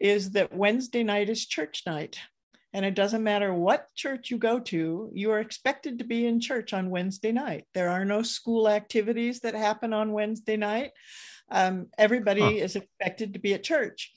[0.00, 2.18] is that Wednesday night is church night.
[2.74, 6.40] And it doesn't matter what church you go to, you are expected to be in
[6.40, 7.66] church on Wednesday night.
[7.72, 10.90] There are no school activities that happen on Wednesday night.
[11.52, 12.64] Um, everybody huh.
[12.64, 14.12] is expected to be at church.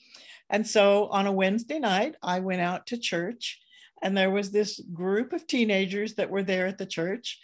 [0.50, 3.60] And so on a Wednesday night, I went out to church,
[4.02, 7.38] and there was this group of teenagers that were there at the church.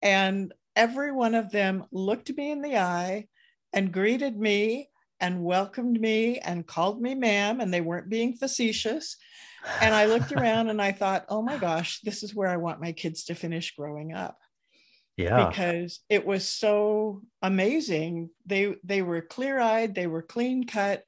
[0.00, 3.26] And every one of them looked me in the eye
[3.74, 4.88] and greeted me
[5.20, 9.18] and welcomed me and called me ma'am, and they weren't being facetious
[9.80, 12.80] and I looked around and I thought, oh my gosh, this is where I want
[12.80, 14.38] my kids to finish growing up.
[15.16, 15.48] Yeah.
[15.48, 18.30] Because it was so amazing.
[18.46, 21.04] They they were clear-eyed, they were clean cut.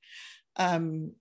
[0.57, 1.13] Um,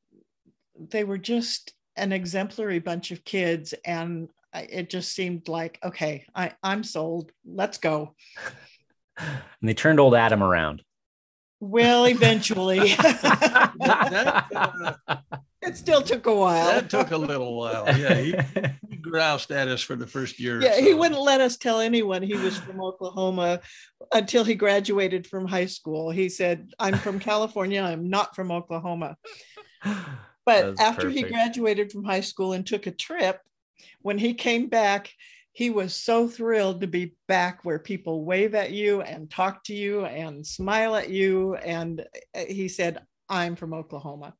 [0.78, 3.74] they were just an exemplary bunch of kids.
[3.86, 7.32] And it just seemed like, okay, I, I'm sold.
[7.46, 8.16] Let's go.
[9.18, 10.84] And they turned old Adam around.
[11.62, 12.80] Well, eventually.
[12.96, 15.16] that, that, uh,
[15.66, 16.68] it still took a while.
[16.68, 17.86] That took a little while.
[17.98, 18.36] Yeah, he,
[18.90, 20.62] he groused at us for the first year.
[20.62, 20.82] Yeah, so.
[20.82, 23.62] he wouldn't let us tell anyone he was from Oklahoma
[24.14, 26.12] until he graduated from high school.
[26.12, 27.82] He said, "I'm from California.
[27.82, 29.18] I'm not from Oklahoma."
[30.48, 31.26] But after perfect.
[31.26, 33.42] he graduated from high school and took a trip,
[34.04, 35.12] when he came back,
[35.54, 39.74] he was so thrilled to be back where people wave at you and talk to
[39.74, 41.56] you and smile at you.
[41.56, 43.00] And uh, he said,
[43.30, 44.36] I'm from Oklahoma.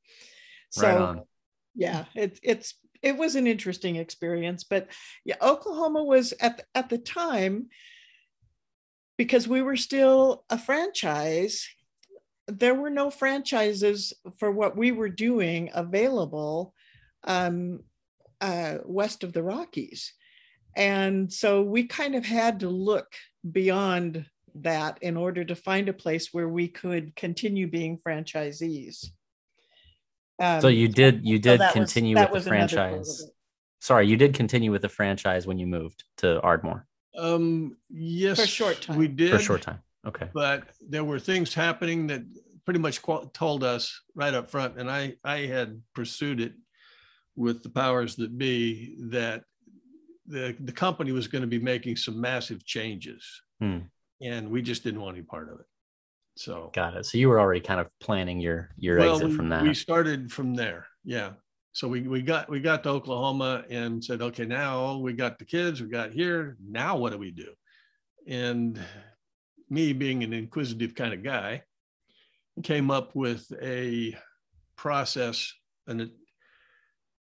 [0.70, 1.24] So right
[1.76, 4.64] yeah, it's it's it was an interesting experience.
[4.64, 4.88] But
[5.26, 7.68] yeah, Oklahoma was at the, at the time
[9.18, 11.68] because we were still a franchise.
[12.48, 16.74] There were no franchises for what we were doing available
[17.26, 17.82] um,
[18.40, 20.14] uh, west of the Rockies.
[20.76, 23.14] And so we kind of had to look
[23.50, 24.26] beyond
[24.56, 29.06] that in order to find a place where we could continue being franchisees.
[30.40, 33.30] Um, so you did you did so continue was, with the franchise.
[33.80, 36.88] Sorry, you did continue with the franchise when you moved to Ardmore.
[37.18, 38.98] Um, yes, for a short time.
[38.98, 39.80] We did for a short time.
[40.06, 42.24] Okay, but there were things happening that
[42.66, 43.02] pretty much
[43.34, 46.54] told us right up front, and I I had pursued it
[47.36, 49.44] with the powers that be that
[50.28, 53.80] the the company was going to be making some massive changes, hmm.
[54.22, 55.66] and we just didn't want any part of it.
[56.36, 57.06] So got it.
[57.06, 59.64] So you were already kind of planning your your well, exit we, from that.
[59.64, 60.88] We started from there.
[61.04, 61.32] Yeah.
[61.72, 65.46] So we, we got we got to Oklahoma and said, okay, now we got the
[65.46, 66.58] kids, we got here.
[66.66, 67.54] Now what do we do?
[68.28, 68.80] And
[69.70, 71.64] me being an inquisitive kind of guy,
[72.64, 74.16] came up with a
[74.78, 75.54] process
[75.88, 76.08] and a,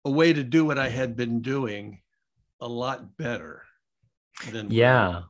[0.05, 2.01] a way to do what I had been doing
[2.61, 3.63] a lot better
[4.51, 5.23] than yeah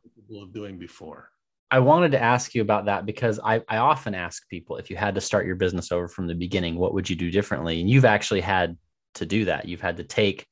[0.42, 1.30] of doing before.
[1.70, 4.96] I wanted to ask you about that because I, I often ask people if you
[4.96, 7.80] had to start your business over from the beginning, what would you do differently?
[7.80, 8.76] And you've actually had
[9.14, 9.66] to do that.
[9.66, 10.46] You've had to take,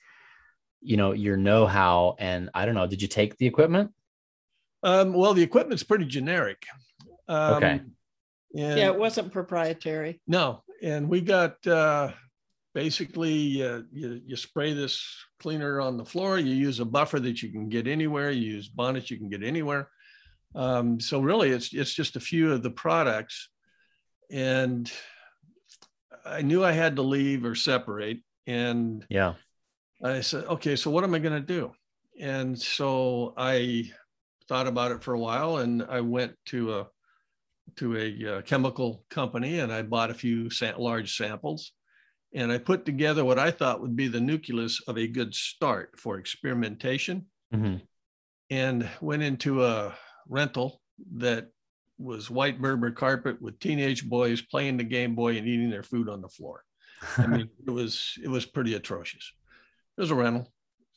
[0.81, 3.93] you know, your know-how and I don't know, did you take the equipment?
[4.83, 6.65] Um, well, the equipment's pretty generic.
[7.29, 7.81] Um, okay.
[8.57, 10.21] And, yeah, it wasn't proprietary.
[10.27, 12.11] No, and we got uh,
[12.75, 15.03] basically uh, you, you spray this
[15.41, 16.39] cleaner on the floor.
[16.39, 18.31] You use a buffer that you can get anywhere.
[18.31, 19.89] You use bonnets you can get anywhere.
[20.55, 23.49] Um, so really, it's it's just a few of the products,
[24.31, 24.91] and
[26.25, 28.23] I knew I had to leave or separate.
[28.47, 29.35] And yeah,
[30.03, 31.73] I said, okay, so what am I going to do?
[32.21, 33.91] And so I
[34.49, 36.87] thought about it for a while, and I went to a
[37.77, 41.73] to a uh, chemical company, and I bought a few sa- large samples,
[42.33, 45.99] and I put together what I thought would be the nucleus of a good start
[45.99, 47.77] for experimentation, mm-hmm.
[48.51, 49.97] and went into a
[50.29, 50.81] rental
[51.17, 51.49] that
[51.99, 56.09] was white Berber carpet with teenage boys playing the Game Boy and eating their food
[56.09, 56.65] on the floor.
[57.17, 59.33] I mean, it was it was pretty atrocious.
[59.97, 60.53] It was a rental,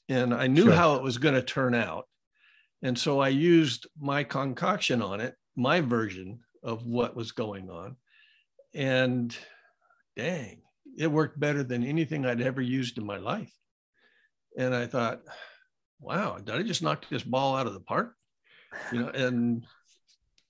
[0.09, 0.73] and I knew sure.
[0.73, 2.05] how it was going to turn out,
[2.81, 7.95] and so I used my concoction on it, my version of what was going on,
[8.73, 9.37] and
[10.15, 10.61] dang,
[10.97, 13.53] it worked better than anything I'd ever used in my life.
[14.57, 15.21] And I thought,
[15.99, 18.13] wow, did I just knock this ball out of the park?
[18.91, 19.65] You know, and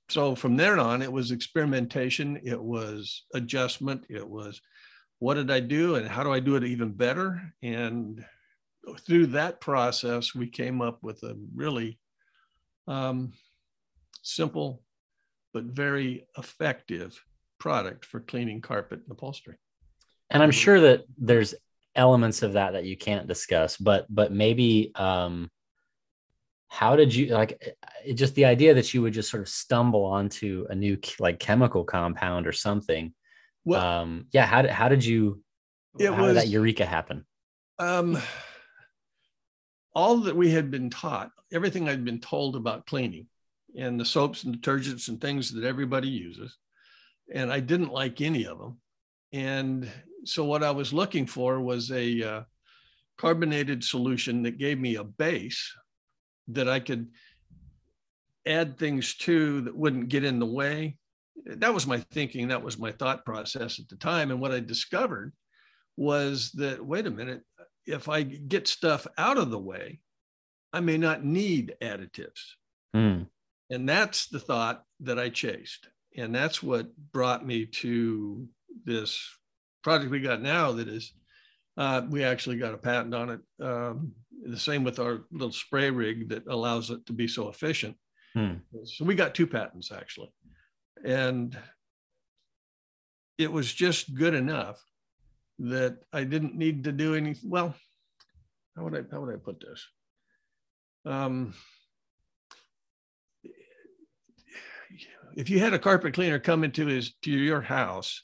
[0.10, 4.62] so from there on, it was experimentation, it was adjustment, it was
[5.20, 7.54] what did I do and how do I do it even better?
[7.64, 8.24] And
[9.06, 12.00] through that process, we came up with a really
[12.88, 13.34] um,
[14.22, 14.84] simple
[15.54, 17.20] but very effective
[17.60, 19.58] product for cleaning carpet and upholstery.
[20.30, 21.56] And I'm sure that there's
[21.96, 25.50] elements of that that you can't discuss, but but maybe um,
[26.68, 27.76] how did you like
[28.06, 31.40] it, just the idea that you would just sort of stumble onto a new like
[31.40, 33.14] chemical compound or something
[33.66, 35.42] well, um yeah how did how did you
[36.00, 37.26] it how was, did that eureka happen?
[37.80, 38.18] Um
[39.98, 43.26] all that we had been taught everything i'd been told about cleaning
[43.76, 46.56] and the soaps and detergents and things that everybody uses
[47.34, 48.78] and i didn't like any of them
[49.34, 49.90] and
[50.24, 52.42] so what i was looking for was a uh,
[53.18, 55.74] carbonated solution that gave me a base
[56.50, 57.08] that I could
[58.46, 60.98] add things to that wouldn't get in the way.
[61.46, 62.48] That was my thinking.
[62.48, 64.32] That was my thought process at the time.
[64.32, 65.34] And what I discovered
[65.96, 67.42] was that, wait a minute,
[67.86, 70.00] if I get stuff out of the way,
[70.74, 72.42] I may not need additives.
[72.96, 73.28] Mm.
[73.70, 75.88] And that's the thought that I chased.
[76.16, 78.48] And that's what brought me to
[78.86, 79.22] this
[79.84, 81.14] project we got now that is,
[81.78, 83.40] uh, we actually got a patent on it.
[83.64, 87.96] Um, the same with our little spray rig that allows it to be so efficient.
[88.34, 88.56] Hmm.
[88.86, 90.32] So we got two patents actually.
[91.04, 91.58] And
[93.38, 94.84] it was just good enough
[95.60, 97.50] that I didn't need to do anything.
[97.50, 97.76] Well,
[98.76, 99.86] how would I how would I put this?
[101.06, 101.54] Um,
[105.36, 108.24] if you had a carpet cleaner come into his to your house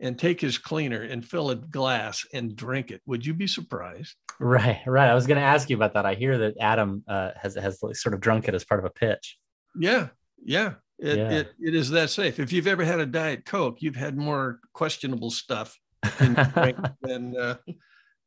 [0.00, 4.14] and take his cleaner and fill a glass and drink it, would you be surprised?
[4.38, 5.08] Right, right.
[5.08, 6.06] I was going to ask you about that.
[6.06, 8.90] I hear that Adam uh, has has sort of drunk it as part of a
[8.90, 9.38] pitch.
[9.78, 10.08] Yeah,
[10.42, 10.74] yeah.
[10.98, 11.30] It, yeah.
[11.30, 12.38] it it is that safe.
[12.38, 15.78] If you've ever had a diet coke, you've had more questionable stuff
[16.18, 17.56] than uh,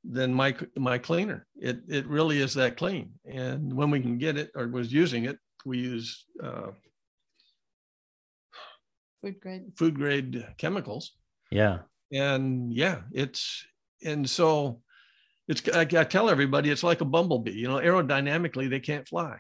[0.04, 1.46] than my my cleaner.
[1.56, 3.12] It it really is that clean.
[3.26, 6.72] And when we can get it or was using it, we use uh,
[9.22, 11.14] food grade food grade chemicals
[11.54, 11.80] yeah.
[12.12, 13.66] And yeah, it's
[14.04, 14.82] and so
[15.48, 17.52] it's I, I, tell everybody it's like a bumblebee.
[17.52, 19.38] You know, aerodynamically they can't fly.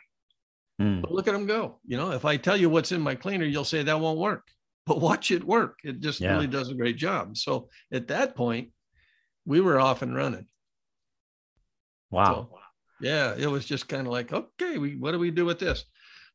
[0.82, 1.02] Mm.
[1.02, 1.80] But look at them go.
[1.86, 4.48] You know, if I tell you what's in my cleaner, you'll say that won't work.
[4.86, 5.80] But watch it work.
[5.84, 6.34] It just yeah.
[6.34, 7.38] really does a great job.
[7.38, 8.72] So at that point,
[9.46, 10.48] we were off and running.
[12.12, 12.50] Wow.
[12.52, 12.60] So,
[13.00, 15.86] yeah, it was just kind of like, okay, we what do we do with this?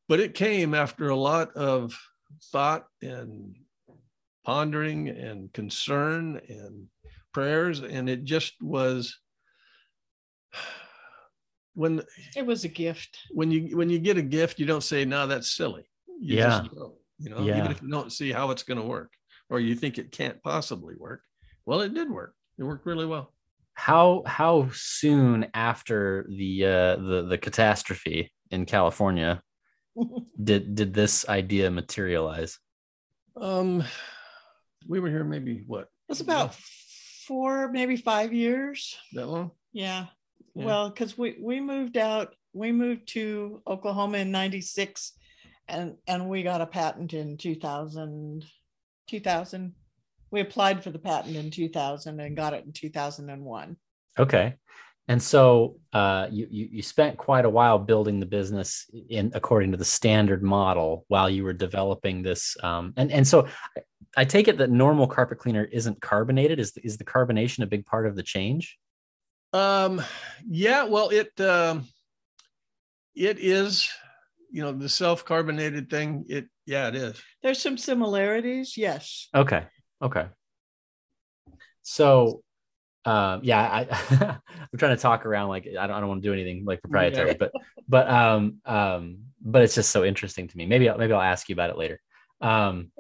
[0.09, 1.99] But it came after a lot of
[2.51, 3.55] thought and
[4.49, 6.87] pondering and concern and
[7.35, 9.19] prayers, and it just was
[11.75, 12.03] when
[12.35, 13.19] it was a gift.
[13.31, 15.85] When you when you get a gift, you don't say, "No, that's silly."
[16.19, 16.63] You yeah.
[17.19, 17.59] you know, yeah.
[17.59, 19.13] even if you don't see how it's going to work,
[19.51, 21.21] or you think it can't possibly work.
[21.67, 22.35] Well, it did work.
[22.57, 23.35] It worked really well.
[23.75, 29.43] How how soon after the uh, the the catastrophe in California
[30.43, 32.59] did did this idea materialize?
[33.37, 33.85] Um,
[34.89, 35.83] we were here maybe what?
[35.83, 36.55] It was about
[37.27, 38.97] four, maybe five years.
[39.13, 39.53] That long?
[39.73, 40.07] Yeah.
[40.55, 40.65] yeah.
[40.65, 45.13] Well, because we we moved out, we moved to Oklahoma in '96,
[45.69, 48.45] and and we got a patent in 2000.
[49.09, 49.73] 2000.
[50.31, 53.77] We applied for the patent in 2000 and got it in 2001.
[54.19, 54.55] Okay.
[55.11, 59.71] And so uh, you, you, you spent quite a while building the business in according
[59.73, 62.57] to the standard model while you were developing this.
[62.63, 63.49] Um, and and so
[64.17, 66.59] I take it that normal carpet cleaner isn't carbonated.
[66.59, 68.79] Is is the carbonation a big part of the change?
[69.53, 70.03] Um,
[70.47, 70.85] yeah.
[70.85, 71.87] Well, it um,
[73.15, 73.89] it is.
[74.51, 76.25] You know, the self carbonated thing.
[76.29, 77.21] It yeah, it is.
[77.43, 78.77] There's some similarities.
[78.77, 79.29] Yes.
[79.35, 79.65] Okay.
[80.03, 80.27] Okay.
[81.83, 82.43] So
[83.05, 84.39] um, yeah, I,
[84.73, 86.83] I'm trying to talk around like I don't, I don't want to do anything like
[86.83, 87.37] proprietary, yeah.
[87.39, 87.53] but
[87.89, 90.67] but um, um, but it's just so interesting to me.
[90.67, 92.01] Maybe I'll, maybe I'll ask you about it later.
[92.41, 92.91] Um,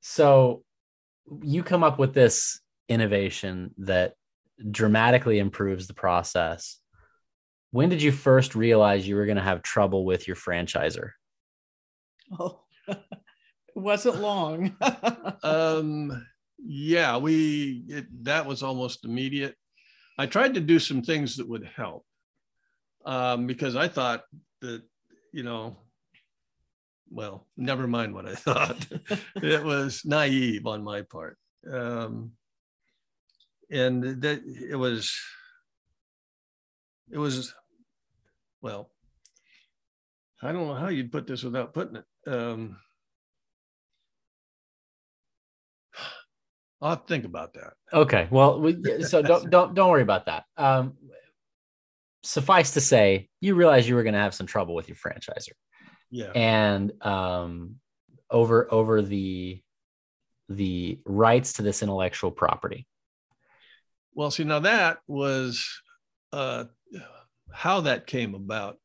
[0.00, 0.62] so
[1.42, 4.14] you come up with this innovation that
[4.70, 6.78] dramatically improves the process.
[7.70, 11.10] When did you first realize you were going to have trouble with your franchisor?
[12.38, 12.98] Oh, it
[13.74, 14.76] wasn't long.
[15.42, 16.26] um,
[16.58, 19.54] yeah, we it, that was almost immediate.
[20.18, 22.04] I tried to do some things that would help
[23.06, 24.24] um, because I thought
[24.60, 24.82] that
[25.32, 25.76] you know,
[27.10, 28.86] well, never mind what I thought.
[29.36, 31.36] it was naive on my part,
[31.70, 32.32] um,
[33.70, 35.18] and that it was
[37.10, 37.54] it was
[38.62, 38.90] well.
[40.42, 42.04] I don't know how you'd put this without putting it.
[42.26, 42.78] Um,
[46.80, 47.74] I'll think about that.
[47.92, 48.26] Okay.
[48.30, 50.44] Well, we, so don't don't don't worry about that.
[50.56, 50.94] Um,
[52.22, 55.52] suffice to say, you realize you were going to have some trouble with your franchisor.
[56.10, 56.32] Yeah.
[56.34, 57.76] And um,
[58.30, 59.62] over over the
[60.48, 62.86] the rights to this intellectual property.
[64.14, 65.66] Well, see, now that was
[66.32, 66.64] uh,
[67.52, 68.78] how that came about.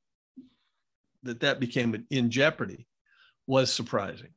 [1.23, 2.85] That that became in jeopardy
[3.47, 4.29] was surprising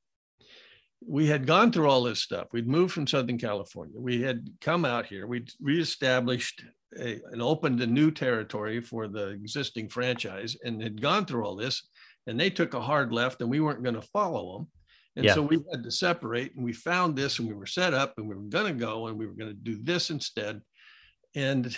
[1.06, 2.48] we had gone through all this stuff.
[2.52, 4.00] We'd moved from Southern California.
[4.00, 5.26] We had come out here.
[5.26, 6.64] We'd reestablished
[6.98, 11.56] a, and opened a new territory for the existing franchise and had gone through all
[11.56, 11.88] this.
[12.26, 14.68] And they took a hard left and we weren't going to follow them.
[15.16, 15.34] And yeah.
[15.34, 18.28] so we had to separate and we found this and we were set up and
[18.28, 20.60] we were going to go and we were going to do this instead.
[21.34, 21.76] And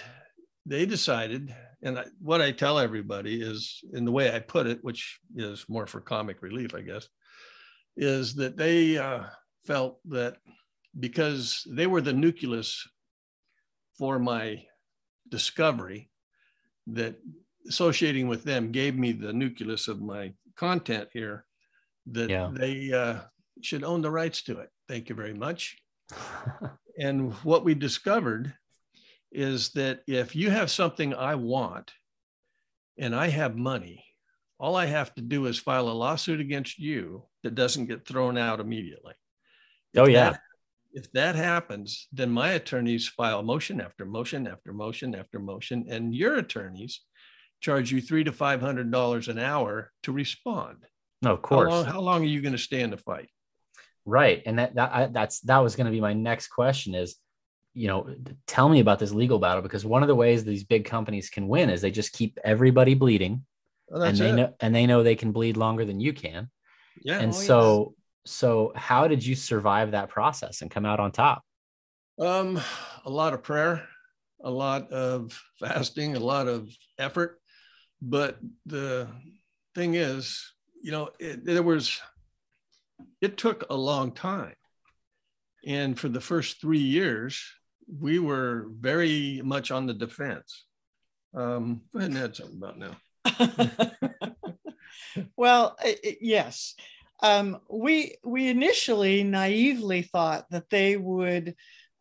[0.66, 4.80] they decided, and I, what I tell everybody is in the way I put it,
[4.82, 7.08] which is more for comic relief, I guess,
[7.96, 9.24] is that they uh,
[9.66, 10.36] felt that
[10.98, 12.86] because they were the nucleus
[13.96, 14.64] for my
[15.28, 16.10] discovery,
[16.88, 17.16] that
[17.70, 21.46] associating with them gave me the nucleus of my content here,
[22.06, 22.50] that yeah.
[22.52, 23.20] they uh,
[23.62, 24.68] should own the rights to it.
[24.88, 25.78] Thank you very much.
[26.98, 28.52] and what we discovered
[29.30, 31.92] is that if you have something I want
[32.98, 34.04] and I have money,
[34.58, 38.36] all I have to do is file a lawsuit against you that doesn't get thrown
[38.36, 39.14] out immediately.
[39.96, 40.30] Oh, yeah.
[40.30, 40.40] That,
[40.92, 46.12] if that happens, then my attorneys file motion after motion after motion after motion, and
[46.12, 47.02] your attorneys
[47.60, 50.78] charge you three to five hundred dollars an hour to respond.
[51.22, 51.70] No, of course.
[51.70, 53.28] How long, how long are you going to stay in the fight?
[54.06, 57.16] Right, and that, that I, that's that was going to be my next question is,
[57.74, 58.14] you know,
[58.46, 61.46] tell me about this legal battle because one of the ways these big companies can
[61.48, 63.44] win is they just keep everybody bleeding
[63.88, 64.34] well, and they it.
[64.34, 66.50] know and they know they can bleed longer than you can.
[67.02, 67.20] Yeah.
[67.20, 67.94] And oh, so
[68.24, 68.32] yes.
[68.32, 71.42] so how did you survive that process and come out on top?
[72.18, 72.60] Um,
[73.04, 73.86] a lot of prayer,
[74.42, 77.38] a lot of fasting, a lot of effort.
[78.02, 79.08] But the
[79.74, 82.00] thing is, you know, it, there was
[83.20, 84.54] it took a long time.
[85.66, 87.42] And for the first three years,
[87.86, 90.64] we were very much on the defense
[91.34, 92.96] Um, go ahead and add something about now.
[95.36, 95.76] well,
[96.20, 96.74] yes.
[97.22, 101.54] Um, we we initially naively thought that they would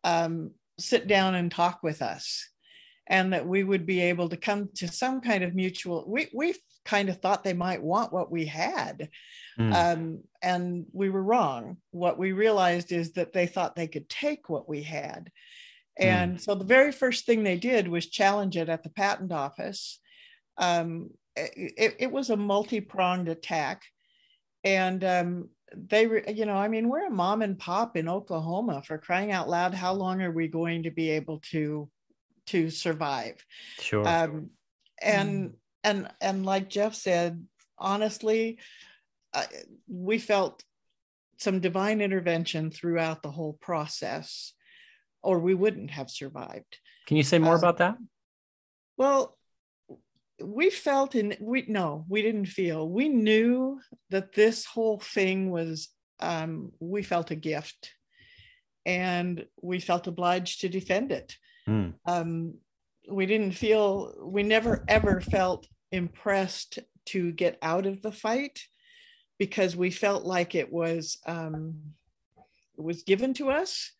[0.04, 2.48] um, sit down and talk with us,
[3.10, 6.04] and that we would be able to come to some kind of mutual.
[6.06, 6.54] We we
[6.84, 9.10] kind of thought they might want what we had,
[9.58, 9.74] mm.
[9.74, 11.76] um, and we were wrong.
[11.90, 15.30] What we realized is that they thought they could take what we had,
[15.98, 16.06] hmm.
[16.06, 16.40] and mm.
[16.40, 19.98] so the very first thing they did was challenge it at the patent office.
[20.56, 23.82] Um, it, it was a multi-pronged attack
[24.64, 26.02] and um, they
[26.34, 29.72] you know i mean we're a mom and pop in oklahoma for crying out loud
[29.72, 31.88] how long are we going to be able to
[32.46, 33.44] to survive.
[33.78, 34.06] Sure.
[34.06, 34.50] Um,
[35.00, 35.54] and mm.
[35.84, 37.44] and and like jeff said
[37.78, 38.58] honestly
[39.32, 39.44] uh,
[39.88, 40.64] we felt
[41.38, 44.52] some divine intervention throughout the whole process
[45.22, 46.78] or we wouldn't have survived.
[47.06, 47.96] Can you say more uh, about that?
[48.96, 49.36] well
[50.42, 52.88] we felt in we no we didn't feel.
[52.88, 53.80] We knew
[54.10, 55.88] that this whole thing was
[56.18, 57.92] um, we felt a gift
[58.84, 61.36] and we felt obliged to defend it
[61.70, 61.94] mm.
[62.06, 62.54] um,
[63.08, 68.60] we didn't feel we never ever felt impressed to get out of the fight
[69.38, 71.74] because we felt like it was um,
[72.76, 73.92] it was given to us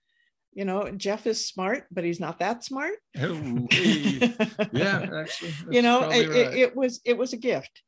[0.53, 6.29] you know jeff is smart but he's not that smart yeah actually you know it,
[6.29, 6.57] right.
[6.57, 7.83] it, was it was a gift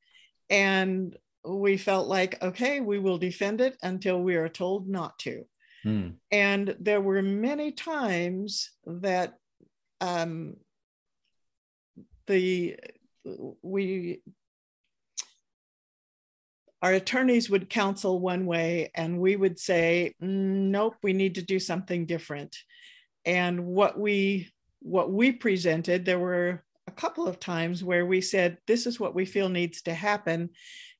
[0.48, 5.44] and we felt like okay we will defend it until we are told not to
[5.82, 6.10] hmm.
[6.30, 9.34] and there were many times that
[10.02, 10.56] um,
[12.26, 12.76] the
[13.62, 14.20] we
[16.82, 21.42] our attorneys would counsel one way and we would say mm, nope we need to
[21.42, 22.58] do something different.
[23.24, 24.50] And what we
[24.80, 29.14] what we presented there were a couple of times where we said this is what
[29.14, 30.50] we feel needs to happen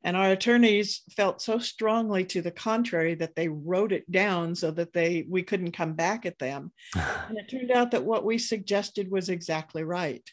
[0.04, 4.70] and our attorneys felt so strongly to the contrary that they wrote it down so
[4.70, 8.38] that they we couldn't come back at them and it turned out that what we
[8.38, 10.28] suggested was exactly right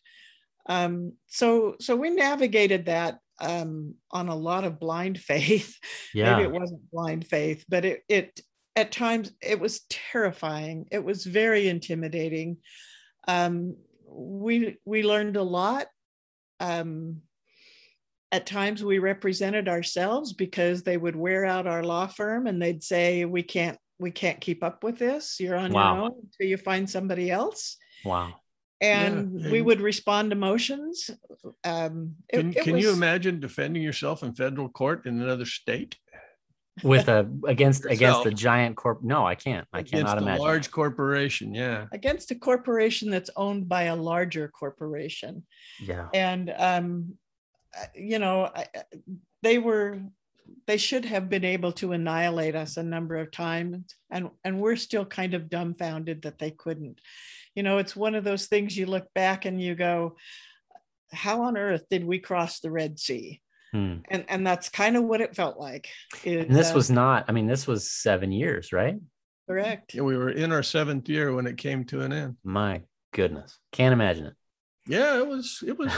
[0.67, 5.77] um, so so we navigated that um, on a lot of blind faith.
[6.13, 6.37] Yeah.
[6.37, 8.39] Maybe it wasn't blind faith, but it, it
[8.75, 10.87] at times it was terrifying.
[10.91, 12.57] It was very intimidating.
[13.27, 15.87] Um, we we learned a lot.
[16.59, 17.21] Um,
[18.31, 22.83] at times we represented ourselves because they would wear out our law firm and they'd
[22.83, 25.39] say we can't we can't keep up with this.
[25.39, 25.95] You're on wow.
[25.95, 27.77] your own until you find somebody else.
[28.05, 28.35] Wow
[28.81, 29.51] and yeah.
[29.51, 31.09] we would respond to motions.
[31.63, 35.45] Um, it, can, it can was, you imagine defending yourself in federal court in another
[35.45, 35.95] state?
[36.81, 39.03] With a against against a giant corp?
[39.03, 39.67] No, I can't.
[39.73, 40.39] I cannot imagine.
[40.39, 41.87] A large corporation, yeah.
[41.91, 45.45] Against a corporation that's owned by a larger corporation.
[45.81, 46.07] Yeah.
[46.13, 47.17] And um,
[47.95, 48.51] you know,
[49.41, 49.99] they were
[50.67, 54.75] they should have been able to annihilate us a number of times and and we're
[54.75, 56.99] still kind of dumbfounded that they couldn't.
[57.55, 60.15] You know it's one of those things you look back and you go
[61.11, 63.41] how on earth did we cross the red sea?
[63.71, 63.97] Hmm.
[64.09, 65.89] and and that's kind of what it felt like.
[66.23, 68.97] It, and this uh, was not i mean this was seven years right?
[69.47, 69.95] Correct.
[69.95, 72.37] Yeah, we were in our seventh year when it came to an end.
[72.43, 73.57] My goodness.
[73.71, 74.33] Can't imagine it.
[74.87, 75.91] Yeah it was it was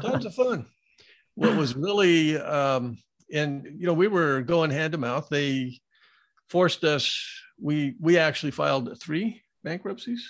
[0.00, 0.66] tons of fun
[1.38, 2.98] what was really um
[3.32, 5.28] and you know we were going hand to mouth.
[5.30, 5.78] They
[6.50, 7.16] forced us
[7.60, 10.26] we we actually filed three bankruptcies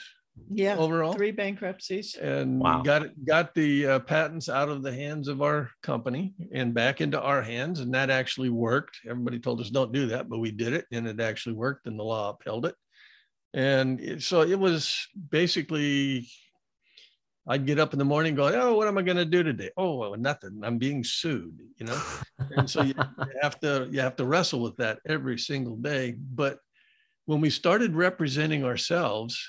[0.51, 1.15] yeah overall.
[1.15, 2.15] three bankruptcies.
[2.15, 2.83] And wow.
[2.83, 7.21] got got the uh, patents out of the hands of our company and back into
[7.21, 8.99] our hands and that actually worked.
[9.09, 11.99] Everybody told us don't do that but we did it and it actually worked and
[11.99, 12.75] the law upheld it.
[13.55, 16.29] And it, so it was basically
[17.49, 19.71] I'd get up in the morning going, oh, what am I going to do today?
[19.77, 20.61] Oh, well, nothing.
[20.63, 22.01] I'm being sued, you know.
[22.57, 26.15] and so you, you have to you have to wrestle with that every single day.
[26.19, 26.59] But
[27.25, 29.43] when we started representing ourselves,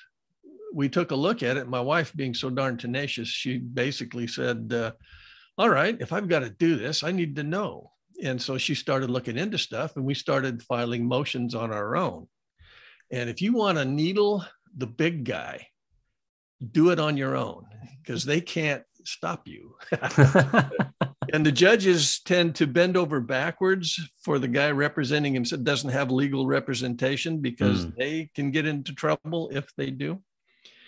[0.74, 1.68] we took a look at it.
[1.68, 4.92] My wife, being so darn tenacious, she basically said, uh,
[5.58, 7.92] All right, if I've got to do this, I need to know.
[8.24, 12.28] And so she started looking into stuff and we started filing motions on our own.
[13.12, 14.46] And if you want to needle
[14.78, 15.68] the big guy,
[16.72, 17.66] do it on your own
[18.04, 19.76] because they can't stop you.
[21.34, 26.12] and the judges tend to bend over backwards for the guy representing himself doesn't have
[26.12, 27.96] legal representation because mm.
[27.98, 30.22] they can get into trouble if they do.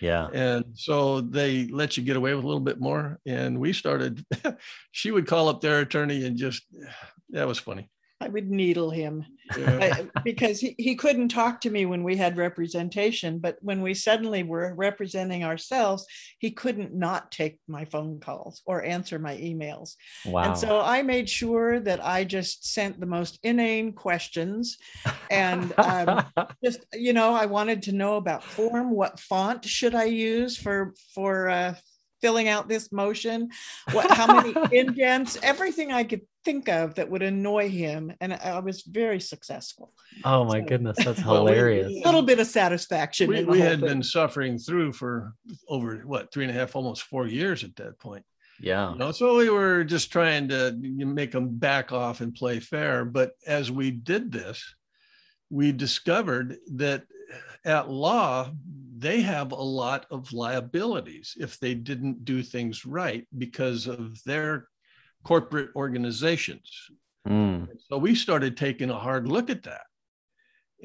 [0.00, 0.28] Yeah.
[0.32, 3.20] And so they let you get away with a little bit more.
[3.24, 4.24] And we started,
[4.90, 6.64] she would call up their attorney and just,
[7.30, 7.88] that was funny.
[8.22, 9.26] I would needle him
[9.58, 10.06] yeah.
[10.14, 13.38] I, because he, he couldn't talk to me when we had representation.
[13.38, 16.06] But when we suddenly were representing ourselves,
[16.38, 19.94] he couldn't not take my phone calls or answer my emails.
[20.24, 20.44] Wow.
[20.44, 24.78] And so I made sure that I just sent the most inane questions.
[25.30, 26.24] And um,
[26.64, 28.90] just, you know, I wanted to know about form.
[28.90, 31.74] What font should I use for, for, uh,
[32.20, 33.50] filling out this motion
[33.90, 38.58] what how many indents everything i could think of that would annoy him and i
[38.58, 39.92] was very successful.
[40.24, 41.92] Oh my so, goodness that's hilarious.
[41.92, 43.88] a little bit of satisfaction we, we had thing.
[43.88, 45.34] been suffering through for
[45.68, 48.24] over what three and a half almost four years at that point.
[48.60, 48.92] Yeah.
[48.92, 53.04] You know, so we were just trying to make them back off and play fair
[53.04, 54.74] but as we did this
[55.50, 57.04] we discovered that
[57.64, 58.50] at law
[58.98, 64.68] they have a lot of liabilities if they didn't do things right because of their
[65.24, 66.70] corporate organizations.
[67.28, 67.68] Mm.
[67.88, 69.82] So we started taking a hard look at that.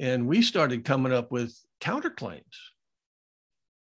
[0.00, 2.42] And we started coming up with counterclaims.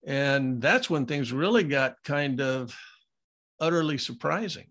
[0.06, 2.76] And that's when things really got kind of
[3.60, 4.66] utterly surprising.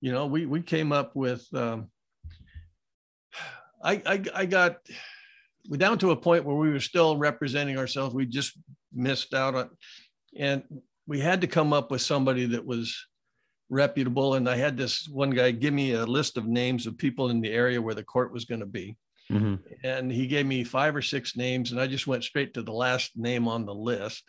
[0.00, 1.88] You know, we, we came up with, um,
[3.82, 4.76] I, I, I got
[5.68, 8.14] we're down to a point where we were still representing ourselves.
[8.14, 8.52] We just
[8.92, 9.70] missed out on,
[10.36, 10.62] and
[11.06, 13.06] we had to come up with somebody that was
[13.74, 14.34] reputable.
[14.34, 17.40] And I had this one guy give me a list of names of people in
[17.40, 18.96] the area where the court was going to be.
[19.30, 19.54] Mm-hmm.
[19.82, 22.72] And he gave me five or six names, and I just went straight to the
[22.72, 24.22] last name on the list.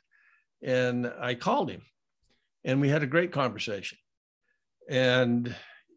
[0.64, 1.82] And I called him,
[2.64, 3.98] and we had a great conversation.
[4.90, 5.54] And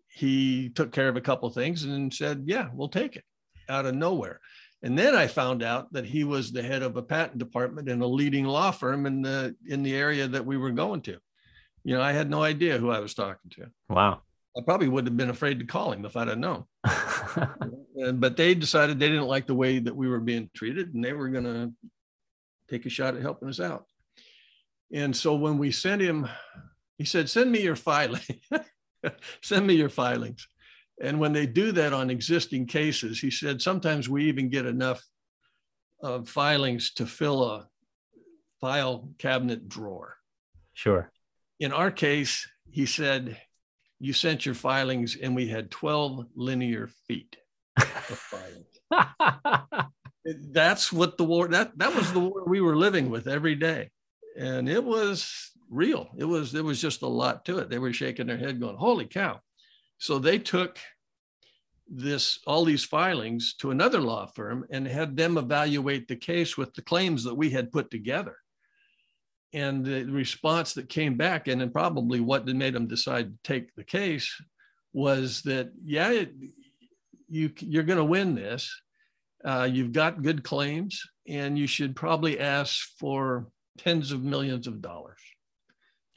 [0.09, 3.25] he took care of a couple of things and said, Yeah, we'll take it
[3.69, 4.41] out of nowhere.
[4.83, 8.01] And then I found out that he was the head of a patent department in
[8.01, 11.19] a leading law firm in the in the area that we were going to.
[11.85, 13.67] You know, I had no idea who I was talking to.
[13.89, 14.21] Wow.
[14.57, 16.65] I probably wouldn't have been afraid to call him if I'd have known.
[17.97, 21.05] and, but they decided they didn't like the way that we were being treated and
[21.05, 21.73] they were going to
[22.69, 23.87] take a shot at helping us out.
[24.93, 26.29] And so when we sent him,
[26.97, 28.23] he said, Send me your filing.
[29.43, 30.49] Send me your filings.
[31.01, 35.01] And when they do that on existing cases, he said sometimes we even get enough
[36.03, 37.69] uh, filings to fill a
[38.61, 40.17] file cabinet drawer.
[40.75, 41.13] Sure.
[41.61, 43.41] In our case, he said,
[44.01, 47.37] you sent your filings and we had 12 linear feet.
[50.25, 53.91] That's what the war, that, that was the war we were living with every day.
[54.39, 56.09] And it was real.
[56.17, 57.71] It was, there was just a lot to it.
[57.71, 59.41] They were shaking their head going, holy cow.
[59.99, 60.79] So they took
[61.89, 66.75] this all these filings to another law firm and had them evaluate the case with
[66.75, 68.37] the claims that we had put together.
[69.53, 73.75] And the response that came back, and then probably what made them decide to take
[73.75, 74.31] the case,
[74.93, 76.33] was that yeah, it,
[77.29, 78.71] you you're going to win this.
[79.45, 84.83] Uh, you've got good claims, and you should probably ask for tens of millions of
[84.83, 85.19] dollars.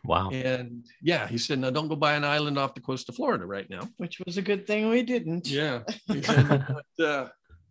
[0.03, 0.29] Wow.
[0.31, 3.45] And yeah, he said, now don't go buy an island off the coast of Florida
[3.45, 3.87] right now.
[3.97, 5.47] Which was a good thing we didn't.
[5.47, 5.81] Yeah.
[6.21, 6.65] Said,
[6.97, 7.27] but, uh,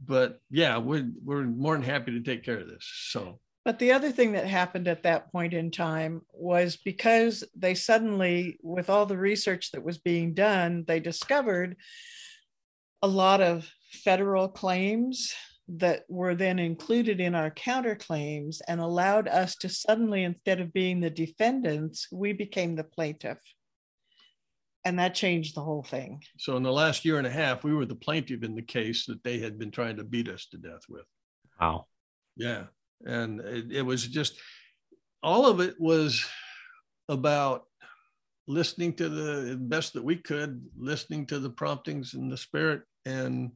[0.06, 2.88] but yeah, we're, we're more than happy to take care of this.
[3.08, 3.40] So.
[3.64, 8.58] But the other thing that happened at that point in time was because they suddenly,
[8.62, 11.76] with all the research that was being done, they discovered
[13.02, 15.34] a lot of federal claims
[15.68, 21.00] that were then included in our counterclaims and allowed us to suddenly, instead of being
[21.00, 23.38] the defendants, we became the plaintiff.
[24.84, 26.22] And that changed the whole thing.
[26.38, 29.04] So, in the last year and a half, we were the plaintiff in the case
[29.06, 31.04] that they had been trying to beat us to death with.
[31.60, 31.86] Wow.
[32.36, 32.64] Yeah.
[33.06, 34.38] And it, it was just
[35.22, 36.24] all of it was
[37.08, 37.64] about
[38.46, 43.52] listening to the best that we could, listening to the promptings and the spirit, and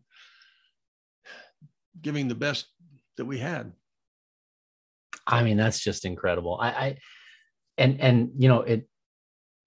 [2.01, 2.67] giving the best
[3.17, 3.73] that we had.
[5.27, 6.59] I mean, that's just incredible.
[6.61, 6.99] I, I
[7.79, 8.89] and and you know it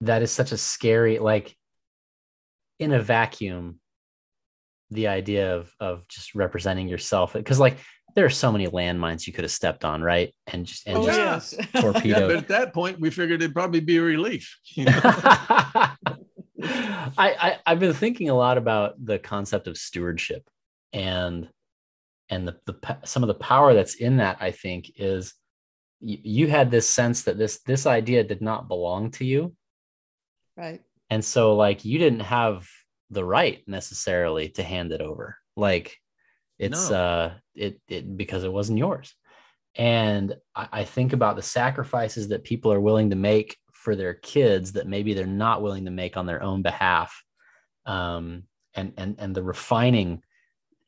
[0.00, 1.54] that is such a scary like
[2.78, 3.80] in a vacuum
[4.90, 7.78] the idea of of just representing yourself because like
[8.18, 10.34] there are so many landmines you could have stepped on right?
[10.48, 11.66] And just and oh, just yes.
[11.80, 15.00] torpedo yeah, but at that point we figured it'd probably be a relief you know?
[15.04, 15.94] I,
[17.18, 20.42] I i've been thinking a lot about the concept of stewardship
[20.92, 21.48] and
[22.28, 25.34] and the, the some of the power that's in that i think is
[26.00, 29.54] you, you had this sense that this this idea did not belong to you.
[30.56, 30.80] Right.
[31.10, 32.68] And so like you didn't have
[33.10, 35.36] the right necessarily to hand it over.
[35.56, 35.96] Like
[36.58, 36.96] it's no.
[36.96, 39.14] uh it, it because it wasn't yours.
[39.76, 44.14] And I, I think about the sacrifices that people are willing to make for their
[44.14, 47.22] kids that maybe they're not willing to make on their own behalf
[47.86, 48.42] um
[48.74, 50.22] and and and the refining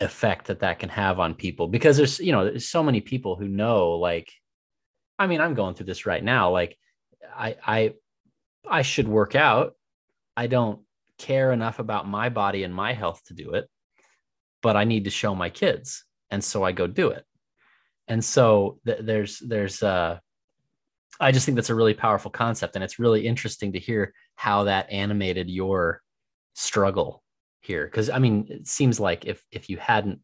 [0.01, 1.69] effect that that can have on people.
[1.69, 4.31] Because there's you know there's so many people who know like
[5.19, 6.77] i mean i'm going through this right now like
[7.37, 7.95] i i
[8.69, 9.75] i should work out.
[10.37, 10.81] I don't
[11.19, 13.69] care enough about my body and my health to do it
[14.63, 16.05] but i need to show my kids.
[16.31, 17.25] And so i go do it.
[18.09, 20.19] And so th- there's there's uh
[21.21, 22.75] i just think that's a really powerful concept.
[22.75, 26.03] And it's really interesting to hear how that animated your
[26.55, 27.23] struggle
[27.61, 27.85] here.
[27.85, 30.21] Because i mean it seems like if if you hadn't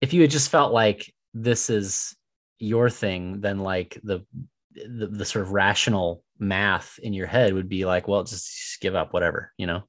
[0.00, 2.14] if you had just felt like this is
[2.58, 4.24] your thing then like the
[4.72, 8.80] the, the sort of rational math in your head would be like well just, just
[8.80, 9.82] give up whatever you know?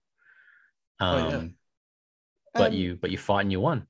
[0.99, 1.47] Um oh, yeah.
[2.57, 3.85] But um, you but you fought and you won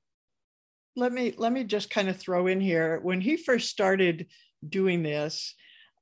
[0.96, 4.26] let me let me just kind of throw in here when he first started
[4.68, 5.54] doing this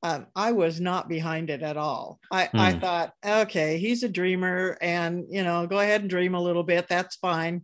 [0.03, 2.21] um, I was not behind it at all.
[2.31, 2.81] I, I hmm.
[2.81, 6.87] thought, okay, he's a dreamer, and you know, go ahead and dream a little bit.
[6.89, 7.63] That's fine.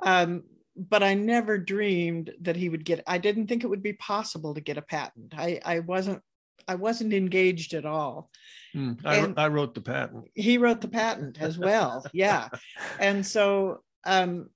[0.00, 0.44] Um,
[0.76, 3.02] but I never dreamed that he would get.
[3.06, 5.34] I didn't think it would be possible to get a patent.
[5.36, 6.22] I, I wasn't.
[6.66, 8.30] I wasn't engaged at all.
[8.74, 10.26] Mm, I, I, wrote the patent.
[10.34, 12.06] He wrote the patent as well.
[12.12, 12.48] yeah,
[13.00, 14.50] and so um,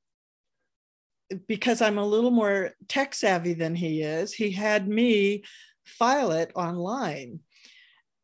[1.47, 5.45] because I'm a little more tech savvy than he is, he had me
[5.85, 7.41] file it online.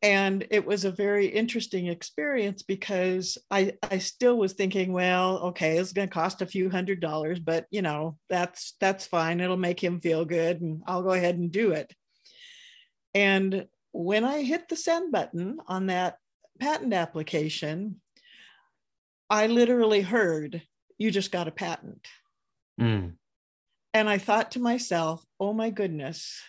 [0.02, 5.78] And it was a very interesting experience because I, I still was thinking, well, okay,
[5.78, 9.40] it's going to cost a few hundred dollars, but you know, that's that's fine.
[9.40, 11.94] It'll make him feel good, and I'll go ahead and do it.
[13.14, 16.18] And when I hit the send button on that
[16.60, 18.02] patent application,
[19.30, 20.62] I literally heard,
[20.98, 22.06] "You just got a patent."
[22.80, 23.14] Mm.
[23.92, 26.40] And I thought to myself, "Oh my goodness,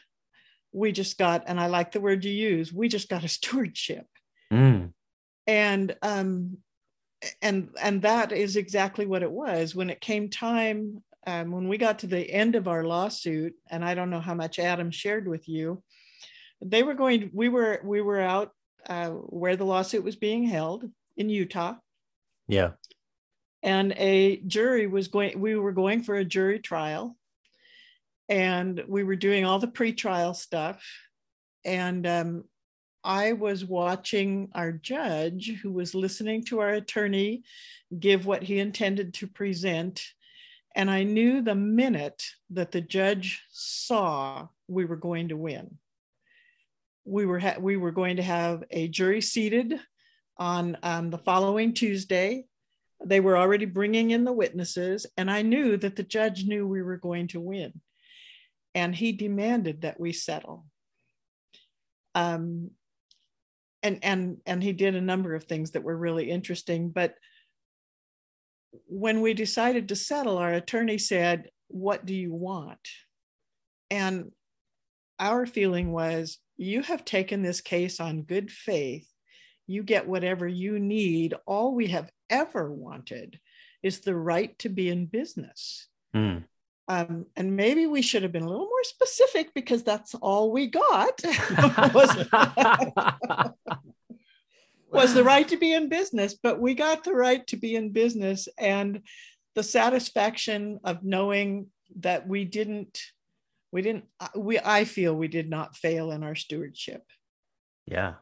[0.76, 4.06] we just got, and I like the word you use, we just got a stewardship.
[4.52, 4.92] Mm.
[5.48, 6.58] And um,
[7.42, 9.74] and and that is exactly what it was.
[9.74, 13.86] When it came time, um, when we got to the end of our lawsuit, and
[13.86, 15.82] I don't know how much Adam shared with you,
[16.62, 17.30] they were going.
[17.34, 18.52] We were we were out
[18.90, 20.84] uh, where the lawsuit was being held
[21.16, 21.76] in Utah.
[22.48, 22.72] Yeah.
[23.66, 25.40] And a jury was going.
[25.40, 27.18] We were going for a jury trial,
[28.30, 30.86] and we were doing all the pre-trial stuff.
[31.66, 32.44] And um,
[33.04, 37.44] i was watching our judge who was listening to our attorney
[38.00, 40.04] give what he intended to present.
[40.76, 45.80] And i knew the minute that the judge saw we were going to win.
[47.04, 49.80] We were ha- we were going to have a jury seated
[50.38, 52.46] on um, the following tuesday
[53.04, 56.82] they were already bringing in the witnesses and i knew that the judge knew we
[56.82, 57.74] were going to win
[58.76, 60.66] and he demanded that we settle.
[62.14, 62.72] Um,
[63.82, 66.90] and and and he did a number of things that were really interesting.
[66.90, 67.16] But
[68.88, 72.80] when we decided to settle, our attorney said, "What do you want?"
[73.90, 74.32] And
[75.20, 79.08] our feeling was, "You have taken this case on good faith.
[79.68, 81.34] You get whatever you need.
[81.46, 83.40] All we have ever wanted
[83.84, 86.46] is the right to be in business." Mm.
[86.88, 90.68] Um, and maybe we should have been a little more specific because that's all we
[90.68, 91.20] got
[91.94, 92.16] was,
[94.92, 96.36] was the right to be in business.
[96.36, 99.02] But we got the right to be in business and
[99.56, 101.68] the satisfaction of knowing
[102.02, 103.02] that we didn't,
[103.72, 107.02] we didn't, uh, we, I feel we did not fail in our stewardship.
[107.88, 108.16] Yeah.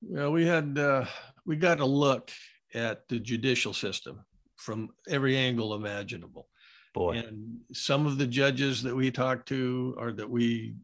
[0.00, 1.06] Well, we had, uh,
[1.44, 2.30] we got a look
[2.74, 4.24] at the judicial system
[4.56, 6.48] from every angle imaginable
[6.94, 7.18] Boy.
[7.18, 10.74] And some of the judges that we talked to or that we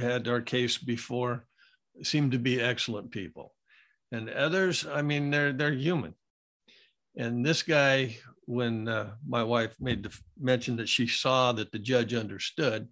[0.00, 1.44] had our case before
[2.02, 3.54] seem to be excellent people.
[4.12, 6.14] And others, I mean, they're they're human.
[7.16, 11.78] And this guy, when uh, my wife made the mention that she saw that the
[11.78, 12.88] judge understood,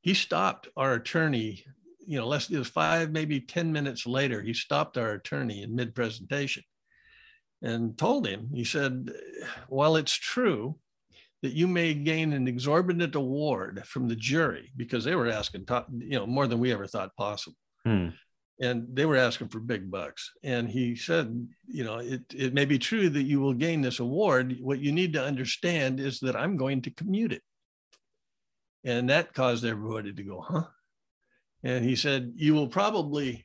[0.00, 1.64] he stopped our attorney.
[2.06, 5.74] You know, less it was five, maybe ten minutes later, he stopped our attorney in
[5.74, 6.62] mid presentation,
[7.62, 8.48] and told him.
[8.54, 9.10] He said,
[9.68, 10.78] "While it's true
[11.42, 15.66] that you may gain an exorbitant award from the jury because they were asking,
[15.98, 17.56] you know, more than we ever thought possible.
[17.84, 18.08] Hmm.
[18.60, 20.32] And they were asking for big bucks.
[20.42, 24.00] And he said, you know, it, it may be true that you will gain this
[24.00, 24.56] award.
[24.60, 27.42] What you need to understand is that I'm going to commute it.
[28.82, 30.64] And that caused everybody to go, huh?
[31.66, 33.44] And he said, you will probably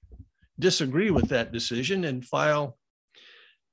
[0.60, 2.78] disagree with that decision and file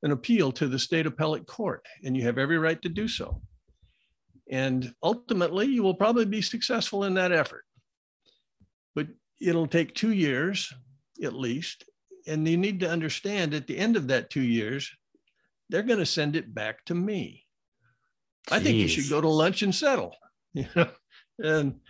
[0.02, 1.84] an appeal to the state appellate court.
[2.02, 3.42] And you have every right to do so.
[4.50, 7.66] And ultimately, you will probably be successful in that effort.
[8.94, 10.72] But it'll take two years
[11.22, 11.84] at least.
[12.26, 14.90] And you need to understand at the end of that two years,
[15.68, 17.44] they're going to send it back to me.
[18.48, 18.56] Jeez.
[18.56, 20.16] I think you should go to lunch and settle.
[20.54, 20.88] you know,
[21.38, 21.80] and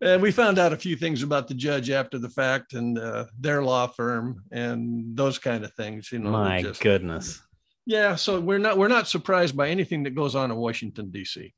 [0.00, 3.24] and we found out a few things about the judge after the fact and uh,
[3.38, 6.12] their law firm and those kind of things.
[6.12, 7.40] You know, my just, goodness.
[7.86, 11.54] Yeah, so we're not we're not surprised by anything that goes on in Washington D.C.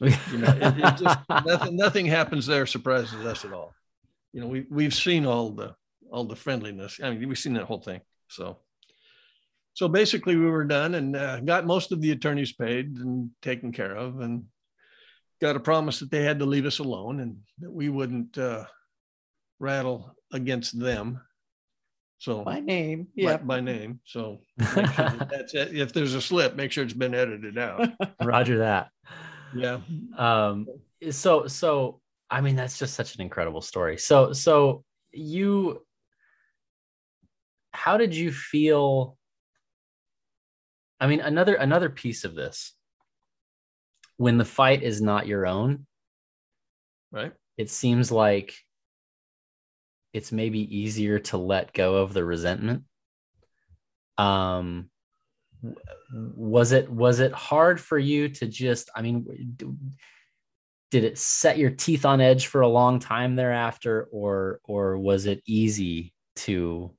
[0.00, 3.74] You know, it, it just, nothing nothing happens there surprises us at all.
[4.32, 5.74] You know, we we've seen all the
[6.10, 7.00] all the friendliness.
[7.02, 8.00] I mean, we've seen that whole thing.
[8.28, 8.58] So,
[9.74, 13.72] so basically, we were done and uh, got most of the attorneys paid and taken
[13.72, 14.44] care of, and
[15.42, 18.64] got a promise that they had to leave us alone and that we wouldn't uh,
[19.58, 21.20] rattle against them.
[22.18, 24.00] So by name, yeah, by, by, name.
[24.04, 25.76] So sure that that's it.
[25.76, 27.88] If there's a slip, make sure it's been edited out.
[28.22, 28.90] Roger that.
[29.54, 29.80] Yeah.
[30.16, 30.68] Um.
[31.10, 33.98] So so I mean that's just such an incredible story.
[33.98, 35.82] So so you
[37.72, 39.16] how did you feel
[41.00, 42.74] i mean another another piece of this
[44.22, 45.84] when the fight is not your own
[47.10, 47.32] right.
[47.56, 48.54] it seems like
[50.12, 52.84] it's maybe easier to let go of the resentment.
[54.18, 54.90] Um
[56.14, 59.24] was it was it hard for you to just i mean
[60.90, 65.26] did it set your teeth on edge for a long time thereafter or or was
[65.26, 66.90] it easy to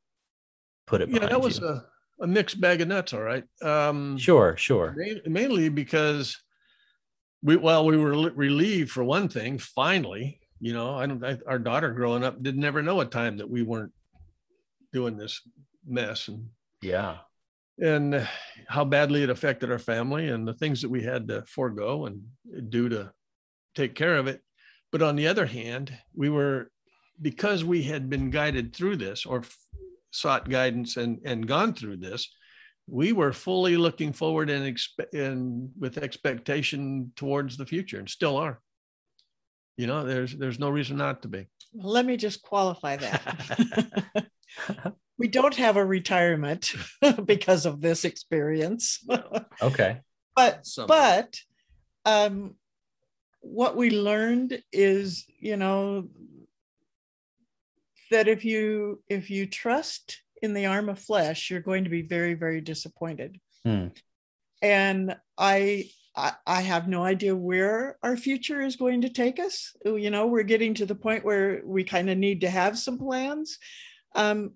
[0.87, 1.67] put it yeah that was you.
[1.67, 1.85] a,
[2.21, 3.43] a mixed bag of nuts all right.
[3.61, 4.95] Um sure sure.
[5.25, 6.37] mainly because
[7.43, 11.59] we well we were relieved for one thing finally you know i don't I, our
[11.59, 13.91] daughter growing up did never know a time that we weren't
[14.93, 15.41] doing this
[15.85, 16.47] mess and
[16.81, 17.17] yeah.
[17.79, 18.27] and
[18.67, 22.23] how badly it affected our family and the things that we had to forego and
[22.69, 23.11] do to
[23.75, 24.41] take care of it.
[24.91, 26.71] But on the other hand we were
[27.21, 29.43] because we had been guided through this or
[30.11, 32.29] sought guidance and, and gone through this,
[32.87, 38.37] we were fully looking forward and, expe- and with expectation towards the future and still
[38.37, 38.59] are.
[39.77, 41.47] You know, there's there's no reason not to be.
[41.73, 44.27] Let me just qualify that.
[45.17, 46.73] we don't have a retirement
[47.25, 49.03] because of this experience.
[49.61, 50.01] okay.
[50.35, 51.35] But but
[52.05, 52.55] um
[53.41, 56.07] what we learned is, you know,
[58.11, 62.01] that if you if you trust in the arm of flesh, you're going to be
[62.01, 63.39] very very disappointed.
[63.63, 63.87] Hmm.
[64.61, 69.75] And I, I I have no idea where our future is going to take us.
[69.85, 72.97] You know, we're getting to the point where we kind of need to have some
[72.99, 73.57] plans.
[74.15, 74.51] Um,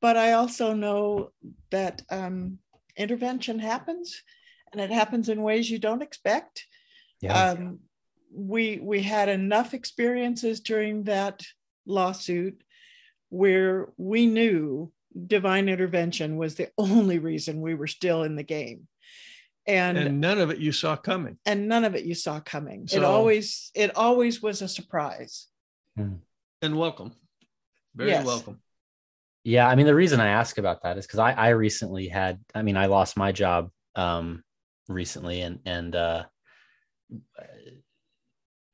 [0.00, 1.32] but I also know
[1.70, 2.58] that um,
[2.96, 4.22] intervention happens,
[4.72, 6.66] and it happens in ways you don't expect.
[7.20, 7.50] Yeah.
[7.50, 7.80] Um,
[8.32, 11.42] we we had enough experiences during that
[11.86, 12.62] lawsuit
[13.28, 14.92] where we knew
[15.26, 18.88] divine intervention was the only reason we were still in the game.
[19.66, 21.38] And, and none of it you saw coming.
[21.44, 22.86] And none of it you saw coming.
[22.86, 25.48] So, it always it always was a surprise.
[25.96, 26.16] Hmm.
[26.62, 27.12] And welcome.
[27.94, 28.24] Very yes.
[28.24, 28.60] welcome.
[29.42, 32.38] Yeah, I mean the reason I ask about that is because I I recently had
[32.54, 34.44] I mean I lost my job um
[34.88, 36.24] recently and and uh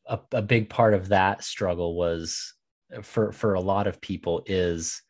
[0.07, 2.55] a, a big part of that struggle was
[3.03, 5.03] for for a lot of people is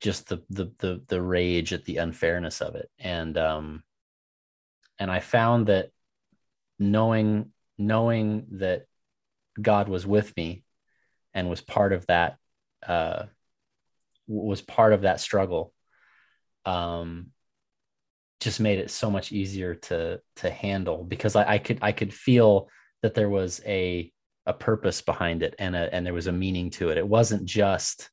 [0.00, 3.82] just the the the, the rage at the unfairness of it and um
[4.98, 5.90] and i found that
[6.78, 8.86] knowing knowing that
[9.60, 10.62] god was with me
[11.34, 12.36] and was part of that
[12.86, 13.24] uh
[14.26, 15.72] was part of that struggle
[16.64, 17.30] um
[18.40, 22.14] just made it so much easier to to handle because I, I could I could
[22.14, 22.68] feel
[23.02, 24.12] that there was a
[24.46, 26.96] a purpose behind it and a, and there was a meaning to it.
[26.96, 28.08] It wasn't just,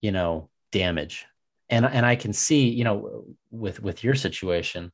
[0.00, 1.26] you know, damage.
[1.70, 4.92] And and I can see, you know, with with your situation,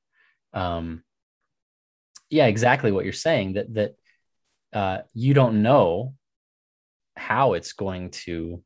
[0.53, 1.03] um,
[2.31, 3.55] yeah, exactly what you're saying.
[3.55, 3.95] That that
[4.73, 6.15] uh, you don't know
[7.17, 8.63] how it's going to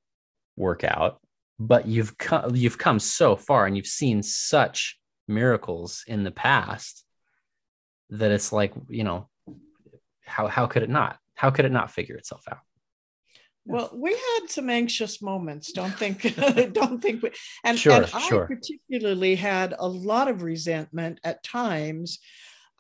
[0.57, 1.21] work out,
[1.59, 4.99] but you've come you've come so far and you've seen such
[5.29, 7.05] miracles in the past
[8.11, 9.29] that it's like you know
[10.27, 12.59] how how could it not how could it not figure itself out?
[13.65, 15.73] Well, we had some anxious moments.
[15.73, 16.23] Don't think,
[16.73, 17.23] don't think.
[17.23, 17.31] We,
[17.65, 18.45] and, sure, and sure.
[18.45, 22.19] I particularly had a lot of resentment at times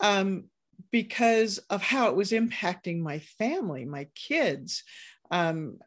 [0.00, 0.44] um,
[0.90, 4.82] because of how it was impacting my family, my kids,
[5.30, 5.78] um,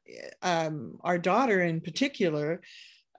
[0.42, 2.62] um, our daughter in particular.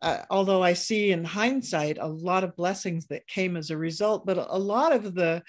[0.02, 4.26] Uh, although I see in hindsight a lot of blessings that came as a result,
[4.26, 5.42] but a lot of the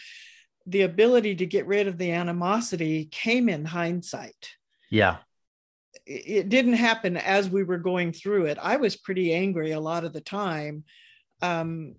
[0.66, 4.50] the ability to get rid of the animosity came in hindsight.
[4.90, 5.18] Yeah.
[6.10, 8.58] It didn't happen as we were going through it.
[8.62, 10.86] I was pretty angry a lot of the time.
[11.42, 11.96] Um,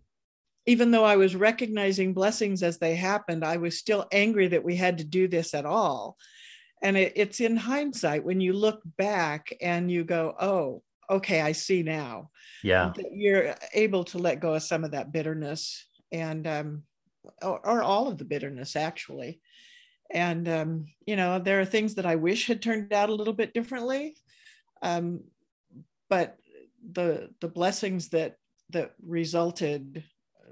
[0.66, 4.76] even though I was recognizing blessings as they happened, I was still angry that we
[4.76, 6.16] had to do this at all.
[6.82, 11.52] and it, it's in hindsight when you look back and you go oh okay i
[11.52, 12.30] see now
[12.62, 16.82] yeah you're able to let go of some of that bitterness and um
[17.42, 19.40] or, or all of the bitterness actually
[20.11, 23.34] and um you know there are things that i wish had turned out a little
[23.34, 24.16] bit differently.
[24.82, 25.24] Um
[26.09, 26.36] but
[26.92, 28.36] the the blessings that
[28.70, 30.04] that resulted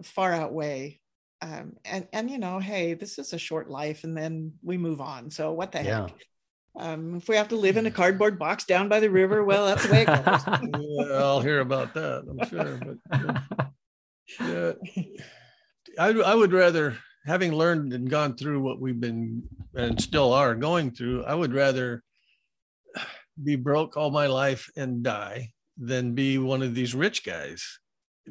[0.02, 1.00] far outweigh
[1.42, 5.00] um, and and you know hey this is a short life and then we move
[5.00, 5.30] on.
[5.30, 6.02] So what the yeah.
[6.02, 6.14] heck?
[6.78, 9.64] Um, if we have to live in a cardboard box down by the river well
[9.64, 11.08] that's the way it goes.
[11.08, 12.78] Yeah, i'll hear about that i'm sure
[13.08, 13.70] but
[14.40, 15.22] yeah, yeah.
[15.98, 19.42] I, I would rather having learned and gone through what we've been
[19.74, 22.02] and still are going through i would rather
[23.42, 27.78] be broke all my life and die than be one of these rich guys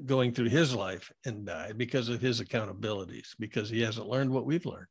[0.06, 4.46] going through his life and die because of his accountabilities because he hasn't learned what
[4.46, 4.88] we've learned.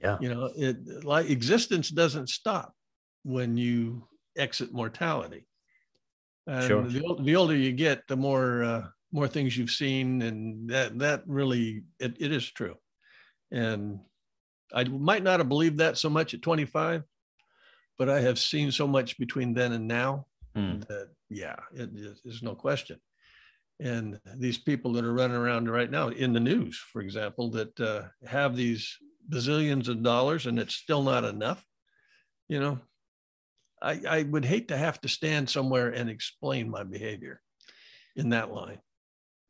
[0.00, 0.18] Yeah.
[0.20, 2.72] You know it like existence doesn't stop
[3.24, 5.46] when you exit mortality.
[6.46, 6.82] And sure.
[6.82, 11.22] the, the older you get the more uh, more things you've seen and that that
[11.26, 12.76] really it, it is true
[13.52, 14.00] and
[14.74, 17.04] i might not have believed that so much at 25
[17.98, 20.26] but i have seen so much between then and now
[20.56, 20.84] mm.
[20.88, 21.90] that yeah it,
[22.24, 22.98] there's no question
[23.82, 27.80] and these people that are running around right now in the news, for example, that
[27.80, 28.96] uh, have these
[29.28, 31.64] bazillions of dollars and it's still not enough,
[32.48, 32.78] you know,
[33.82, 37.40] I, I would hate to have to stand somewhere and explain my behavior
[38.14, 38.78] in that line.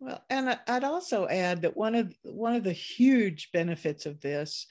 [0.03, 4.67] Well, and I'd also add that one of one of the huge benefits of this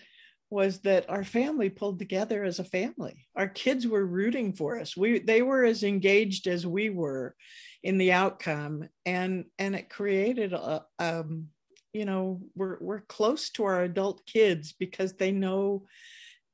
[0.50, 3.26] was that our family pulled together as a family.
[3.38, 4.98] Our kids were rooting for us.
[4.98, 7.34] We they were as engaged as we were
[7.82, 11.48] in the outcome, and and it created a um,
[11.94, 15.86] you know we're we're close to our adult kids because they know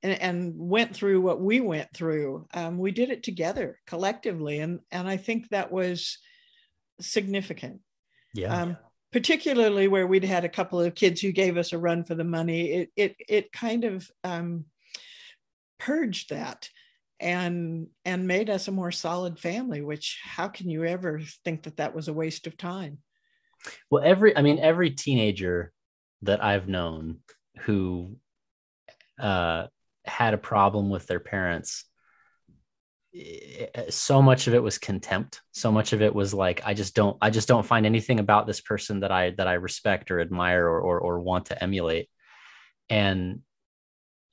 [0.04, 2.46] and, and went through what we went through.
[2.54, 6.20] Um, we did it together collectively, and and I think that was
[7.02, 7.82] significant.
[8.38, 8.62] Yeah.
[8.62, 8.78] Um,
[9.12, 12.24] particularly where we'd had a couple of kids who gave us a run for the
[12.24, 14.66] money, it it it kind of um,
[15.80, 16.70] purged that
[17.20, 19.82] and and made us a more solid family.
[19.82, 23.00] Which how can you ever think that that was a waste of time?
[23.90, 25.74] Well, every I mean every teenager
[26.22, 27.20] that I've known
[27.62, 28.18] who
[29.20, 29.68] uh,
[30.06, 31.86] had a problem with their parents
[33.90, 35.42] so much of it was contempt.
[35.52, 38.48] So much of it was like i just don't i just don't find anything about
[38.48, 42.10] this person that i that i respect or admire or or, or want to emulate.
[42.90, 43.42] And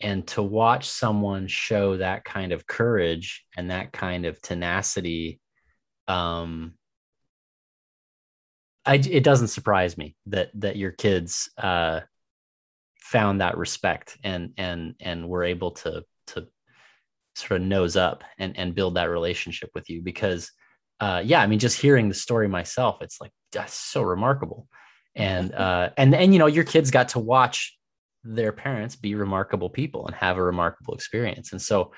[0.01, 5.41] and to watch someone show that kind of courage and that kind of tenacity
[6.09, 6.74] um
[8.87, 12.01] I, it doesn't surprise me that that your kids uh,
[13.01, 16.49] found that respect and and and were able to to
[17.35, 20.51] sort of nose up and and build that relationship with you because
[21.01, 24.68] uh, yeah i mean just hearing the story myself it's like that's so remarkable.
[25.16, 27.78] And uh, and and you know your kids got to watch
[28.24, 31.53] their parents be remarkable people and have a remarkable experience.
[31.53, 31.93] And so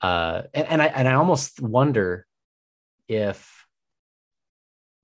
[0.00, 2.26] uh and, and i and i almost wonder
[3.06, 3.64] if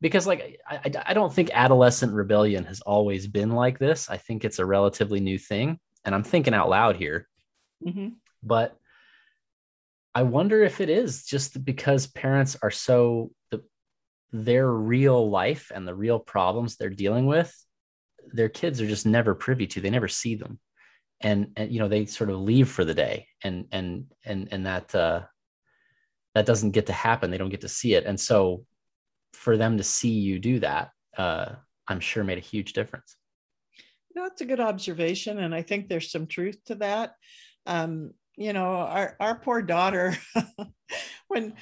[0.01, 4.11] because like I, I don't think adolescent rebellion has always been like this.
[4.11, 7.29] I think it's a relatively new thing and i'm thinking out loud here.
[7.87, 8.09] Mm-hmm.
[8.43, 8.77] but
[10.15, 13.63] I wonder if it is just because parents are so the,
[14.33, 17.55] their real life and the real problems they're dealing with,
[18.33, 19.81] their kids are just never privy to.
[19.81, 20.59] They never see them,
[21.21, 24.67] and and you know they sort of leave for the day, and and and and
[24.67, 25.23] that uh,
[26.35, 27.31] that doesn't get to happen.
[27.31, 28.65] They don't get to see it, and so
[29.33, 31.53] for them to see you do that, uh,
[31.87, 33.17] I'm sure made a huge difference.
[34.15, 37.15] That's a good observation, and I think there's some truth to that.
[37.67, 40.17] Um, you know our, our poor daughter
[41.29, 41.53] when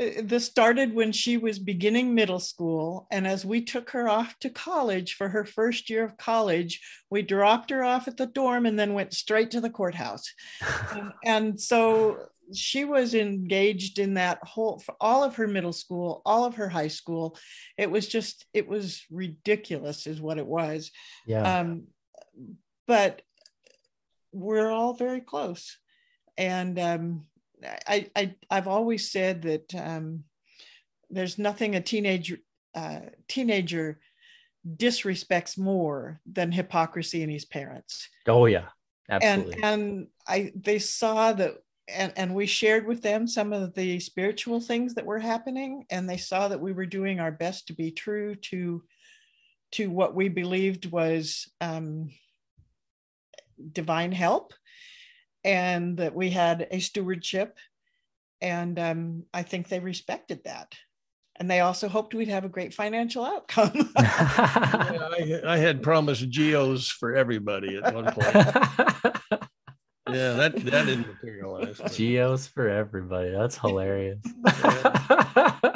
[0.00, 4.36] uh, this started when she was beginning middle school and as we took her off
[4.38, 6.80] to college for her first year of college
[7.10, 10.32] we dropped her off at the dorm and then went straight to the courthouse.
[10.92, 16.22] And, and so she was engaged in that whole for all of her middle school
[16.24, 17.36] all of her high school.
[17.76, 20.90] It was just it was ridiculous is what it was.
[21.26, 21.60] Yeah.
[21.60, 21.84] Um,
[22.86, 23.20] but
[24.32, 25.76] we're all very close
[26.36, 27.26] and um,
[27.86, 30.24] I, I I've always said that um,
[31.10, 32.36] there's nothing a teenage
[32.74, 34.00] uh, teenager
[34.66, 38.08] disrespects more than hypocrisy in his parents.
[38.26, 38.68] Oh yeah,
[39.10, 39.54] absolutely.
[39.54, 41.54] And and I they saw that
[41.88, 46.08] and, and we shared with them some of the spiritual things that were happening and
[46.08, 48.82] they saw that we were doing our best to be true to
[49.72, 52.10] to what we believed was um,
[53.72, 54.52] divine help
[55.44, 57.56] and that we had a stewardship.
[58.40, 60.74] And um, I think they respected that.
[61.36, 63.72] And they also hoped we'd have a great financial outcome.
[63.98, 68.26] yeah, I, I, had promised geos for everybody at one point.
[70.08, 71.80] yeah, that, that didn't materialize.
[71.96, 73.30] Geos for everybody.
[73.30, 74.20] That's hilarious.
[74.44, 75.72] yeah.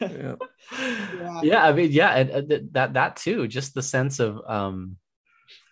[0.00, 0.34] yeah.
[1.42, 1.64] yeah.
[1.64, 3.48] I mean, yeah, and that that too.
[3.48, 4.96] Just the sense of um,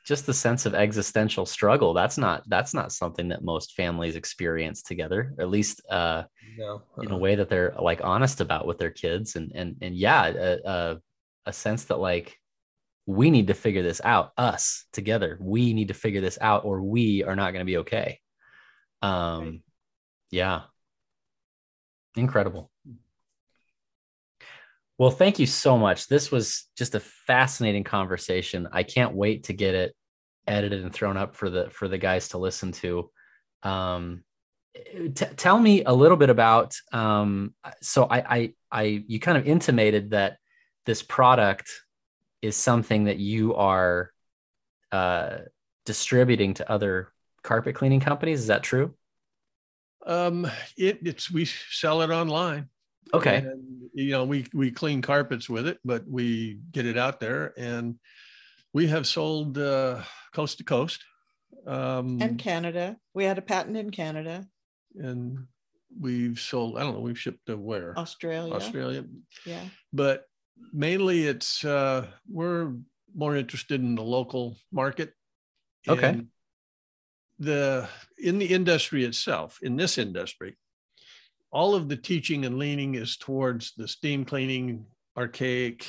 [0.04, 4.82] just the sense of existential struggle that's not that's not something that most families experience
[4.82, 6.24] together at least uh,
[6.58, 6.76] no.
[6.76, 7.02] uh-huh.
[7.02, 7.18] in a uh-uh.
[7.18, 10.98] way that they're like honest about with their kids and and and yeah a, a,
[11.46, 12.36] a sense that like
[13.06, 16.82] we need to figure this out us together we need to figure this out or
[16.82, 18.18] we are not going to be okay
[19.02, 19.60] um right.
[20.30, 20.60] yeah
[22.16, 22.71] incredible
[24.98, 26.08] well, thank you so much.
[26.08, 28.68] This was just a fascinating conversation.
[28.72, 29.94] I can't wait to get it
[30.46, 33.10] edited and thrown up for the for the guys to listen to.
[33.62, 34.24] Um,
[34.74, 36.74] t- tell me a little bit about.
[36.92, 40.36] Um, so I, I I you kind of intimated that
[40.86, 41.70] this product
[42.40, 44.10] is something that you are
[44.90, 45.38] uh,
[45.86, 47.12] distributing to other
[47.42, 48.40] carpet cleaning companies.
[48.40, 48.94] Is that true?
[50.04, 52.68] Um, it, it's we sell it online.
[53.14, 53.38] Okay.
[53.38, 57.52] And, you know, we we clean carpets with it, but we get it out there,
[57.58, 57.98] and
[58.72, 61.04] we have sold uh, coast to coast.
[61.66, 64.46] Um, and Canada, we had a patent in Canada.
[64.94, 65.46] And
[65.98, 66.78] we've sold.
[66.78, 67.00] I don't know.
[67.00, 67.98] We've shipped to where?
[67.98, 68.54] Australia.
[68.54, 69.04] Australia.
[69.44, 69.64] Yeah.
[69.92, 70.24] But
[70.72, 72.72] mainly, it's uh, we're
[73.14, 75.12] more interested in the local market.
[75.88, 76.08] Okay.
[76.08, 76.26] And
[77.38, 77.88] the
[78.18, 80.56] in the industry itself, in this industry,
[81.52, 84.86] all of the teaching and leaning is towards the steam cleaning,
[85.16, 85.86] archaic,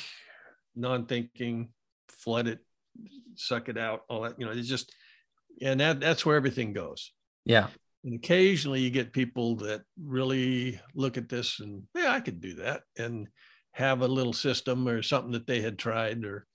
[0.76, 1.70] non-thinking,
[2.08, 2.58] flood it,
[3.34, 4.38] suck it out, all that.
[4.38, 4.94] You know, it's just,
[5.62, 7.12] and that that's where everything goes.
[7.44, 7.68] Yeah.
[8.04, 12.54] And occasionally you get people that really look at this and yeah, I could do
[12.56, 13.28] that, and
[13.72, 16.46] have a little system or something that they had tried or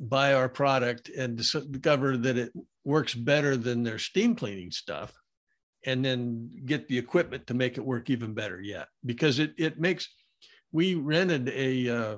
[0.00, 2.52] buy our product and discover that it
[2.84, 5.12] works better than their steam cleaning stuff
[5.86, 8.88] and then get the equipment to make it work even better yet.
[9.04, 10.08] Because it it makes
[10.72, 12.16] we rented a uh,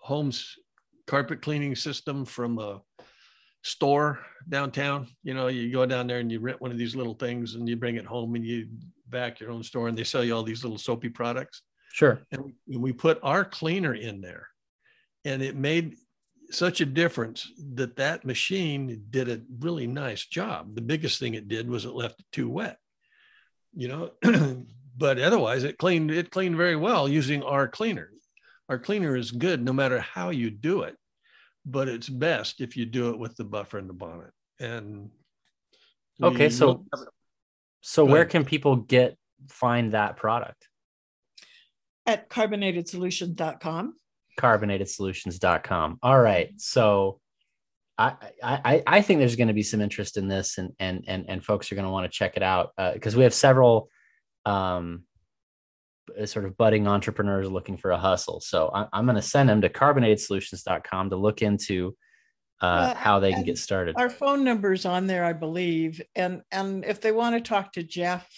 [0.00, 0.56] homes
[1.06, 2.80] carpet cleaning system from a
[3.62, 5.08] store downtown.
[5.22, 7.68] You know you go down there and you rent one of these little things and
[7.68, 8.68] you bring it home and you
[9.08, 11.62] back your own store and they sell you all these little soapy products.
[11.92, 12.22] Sure.
[12.32, 14.48] And we, and we put our cleaner in there.
[15.26, 15.96] And it made
[16.50, 20.74] such a difference that that machine did a really nice job.
[20.74, 22.78] The biggest thing it did was it left it too wet
[23.74, 24.10] you know,
[24.96, 28.10] but otherwise it cleaned it cleaned very well using our cleaner.
[28.68, 30.96] Our cleaner is good no matter how you do it,
[31.66, 34.30] but it's best if you do it with the buffer and the bonnet.
[34.60, 35.10] And
[36.22, 36.84] okay, so
[37.80, 39.16] so where can people get
[39.48, 40.68] find that product?
[42.06, 43.94] At carbonatedsolutions.com.
[44.40, 45.98] Carbonatedsolutions.com.
[46.02, 46.52] All right.
[46.56, 47.20] So
[48.02, 51.24] I, I, I think there's going to be some interest in this and, and, and,
[51.28, 53.88] and folks are going to want to check it out because uh, we have several
[54.44, 55.04] um,
[56.20, 58.40] uh, sort of budding entrepreneurs looking for a hustle.
[58.40, 61.96] So I, I'm going to send them to carbonatedsolutions.com to look into
[62.60, 63.96] uh, how they can get started.
[63.96, 66.00] Our phone number's on there, I believe.
[66.14, 68.28] And, and if they want to talk to Jeff,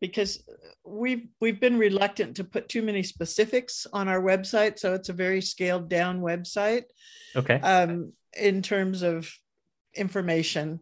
[0.00, 0.42] because
[0.84, 5.12] we've we've been reluctant to put too many specifics on our website so it's a
[5.12, 6.84] very scaled down website
[7.36, 9.30] okay um, in terms of
[9.94, 10.80] information.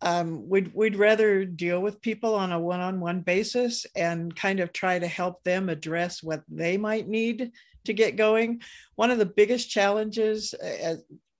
[0.00, 4.98] Um, we'd, we'd rather deal with people on a one-on-one basis and kind of try
[4.98, 7.52] to help them address what they might need
[7.84, 8.62] to get going.
[8.96, 10.96] One of the biggest challenges uh,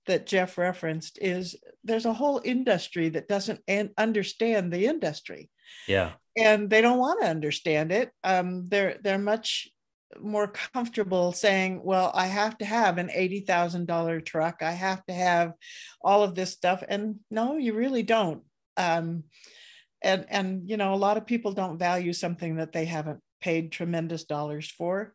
[0.07, 3.61] that Jeff referenced is there's a whole industry that doesn't
[3.97, 5.49] understand the industry.
[5.87, 6.11] Yeah.
[6.37, 8.11] And they don't want to understand it.
[8.23, 9.69] Um, they're they're much
[10.21, 14.61] more comfortable saying, well, I have to have an $80,000 truck.
[14.61, 15.53] I have to have
[16.01, 16.83] all of this stuff.
[16.87, 18.43] And no, you really don't.
[18.77, 19.23] Um,
[20.01, 23.71] and, and, you know, a lot of people don't value something that they haven't paid
[23.71, 25.13] tremendous dollars for.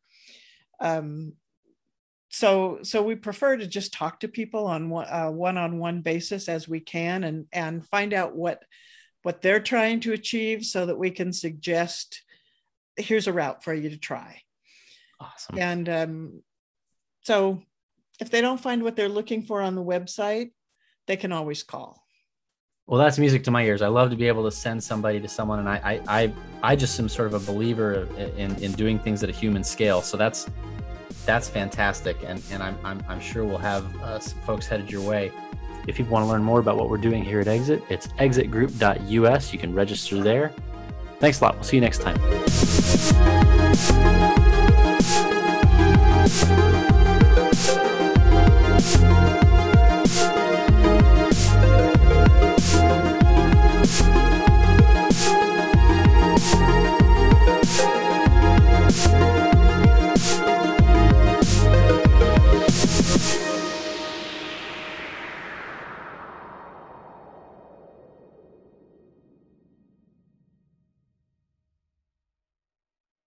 [0.80, 1.34] Um,
[2.30, 6.80] so, so we prefer to just talk to people on a one-on-one basis as we
[6.80, 8.62] can and, and find out what,
[9.22, 12.22] what they're trying to achieve so that we can suggest,
[12.96, 14.42] here's a route for you to try
[15.20, 15.58] Awesome.
[15.58, 16.42] And um,
[17.22, 17.62] so
[18.20, 20.52] if they don't find what they're looking for on the website,
[21.06, 22.04] they can always call.
[22.86, 23.82] Well, that's music to my ears.
[23.82, 26.32] I love to be able to send somebody to someone, and I, I, I,
[26.62, 30.00] I just am sort of a believer in, in doing things at a human scale.
[30.00, 30.48] So that's,
[31.26, 35.06] that's fantastic, and and I'm, I'm, I'm sure we'll have uh, some folks headed your
[35.06, 35.30] way.
[35.86, 39.52] if people want to learn more about what we're doing here at Exit, it's exitgroup.us.
[39.52, 40.52] You can register there.
[41.18, 41.56] Thanks a lot.
[41.56, 42.16] We'll see you next time.
[46.28, 46.48] Thank
[49.22, 49.27] you.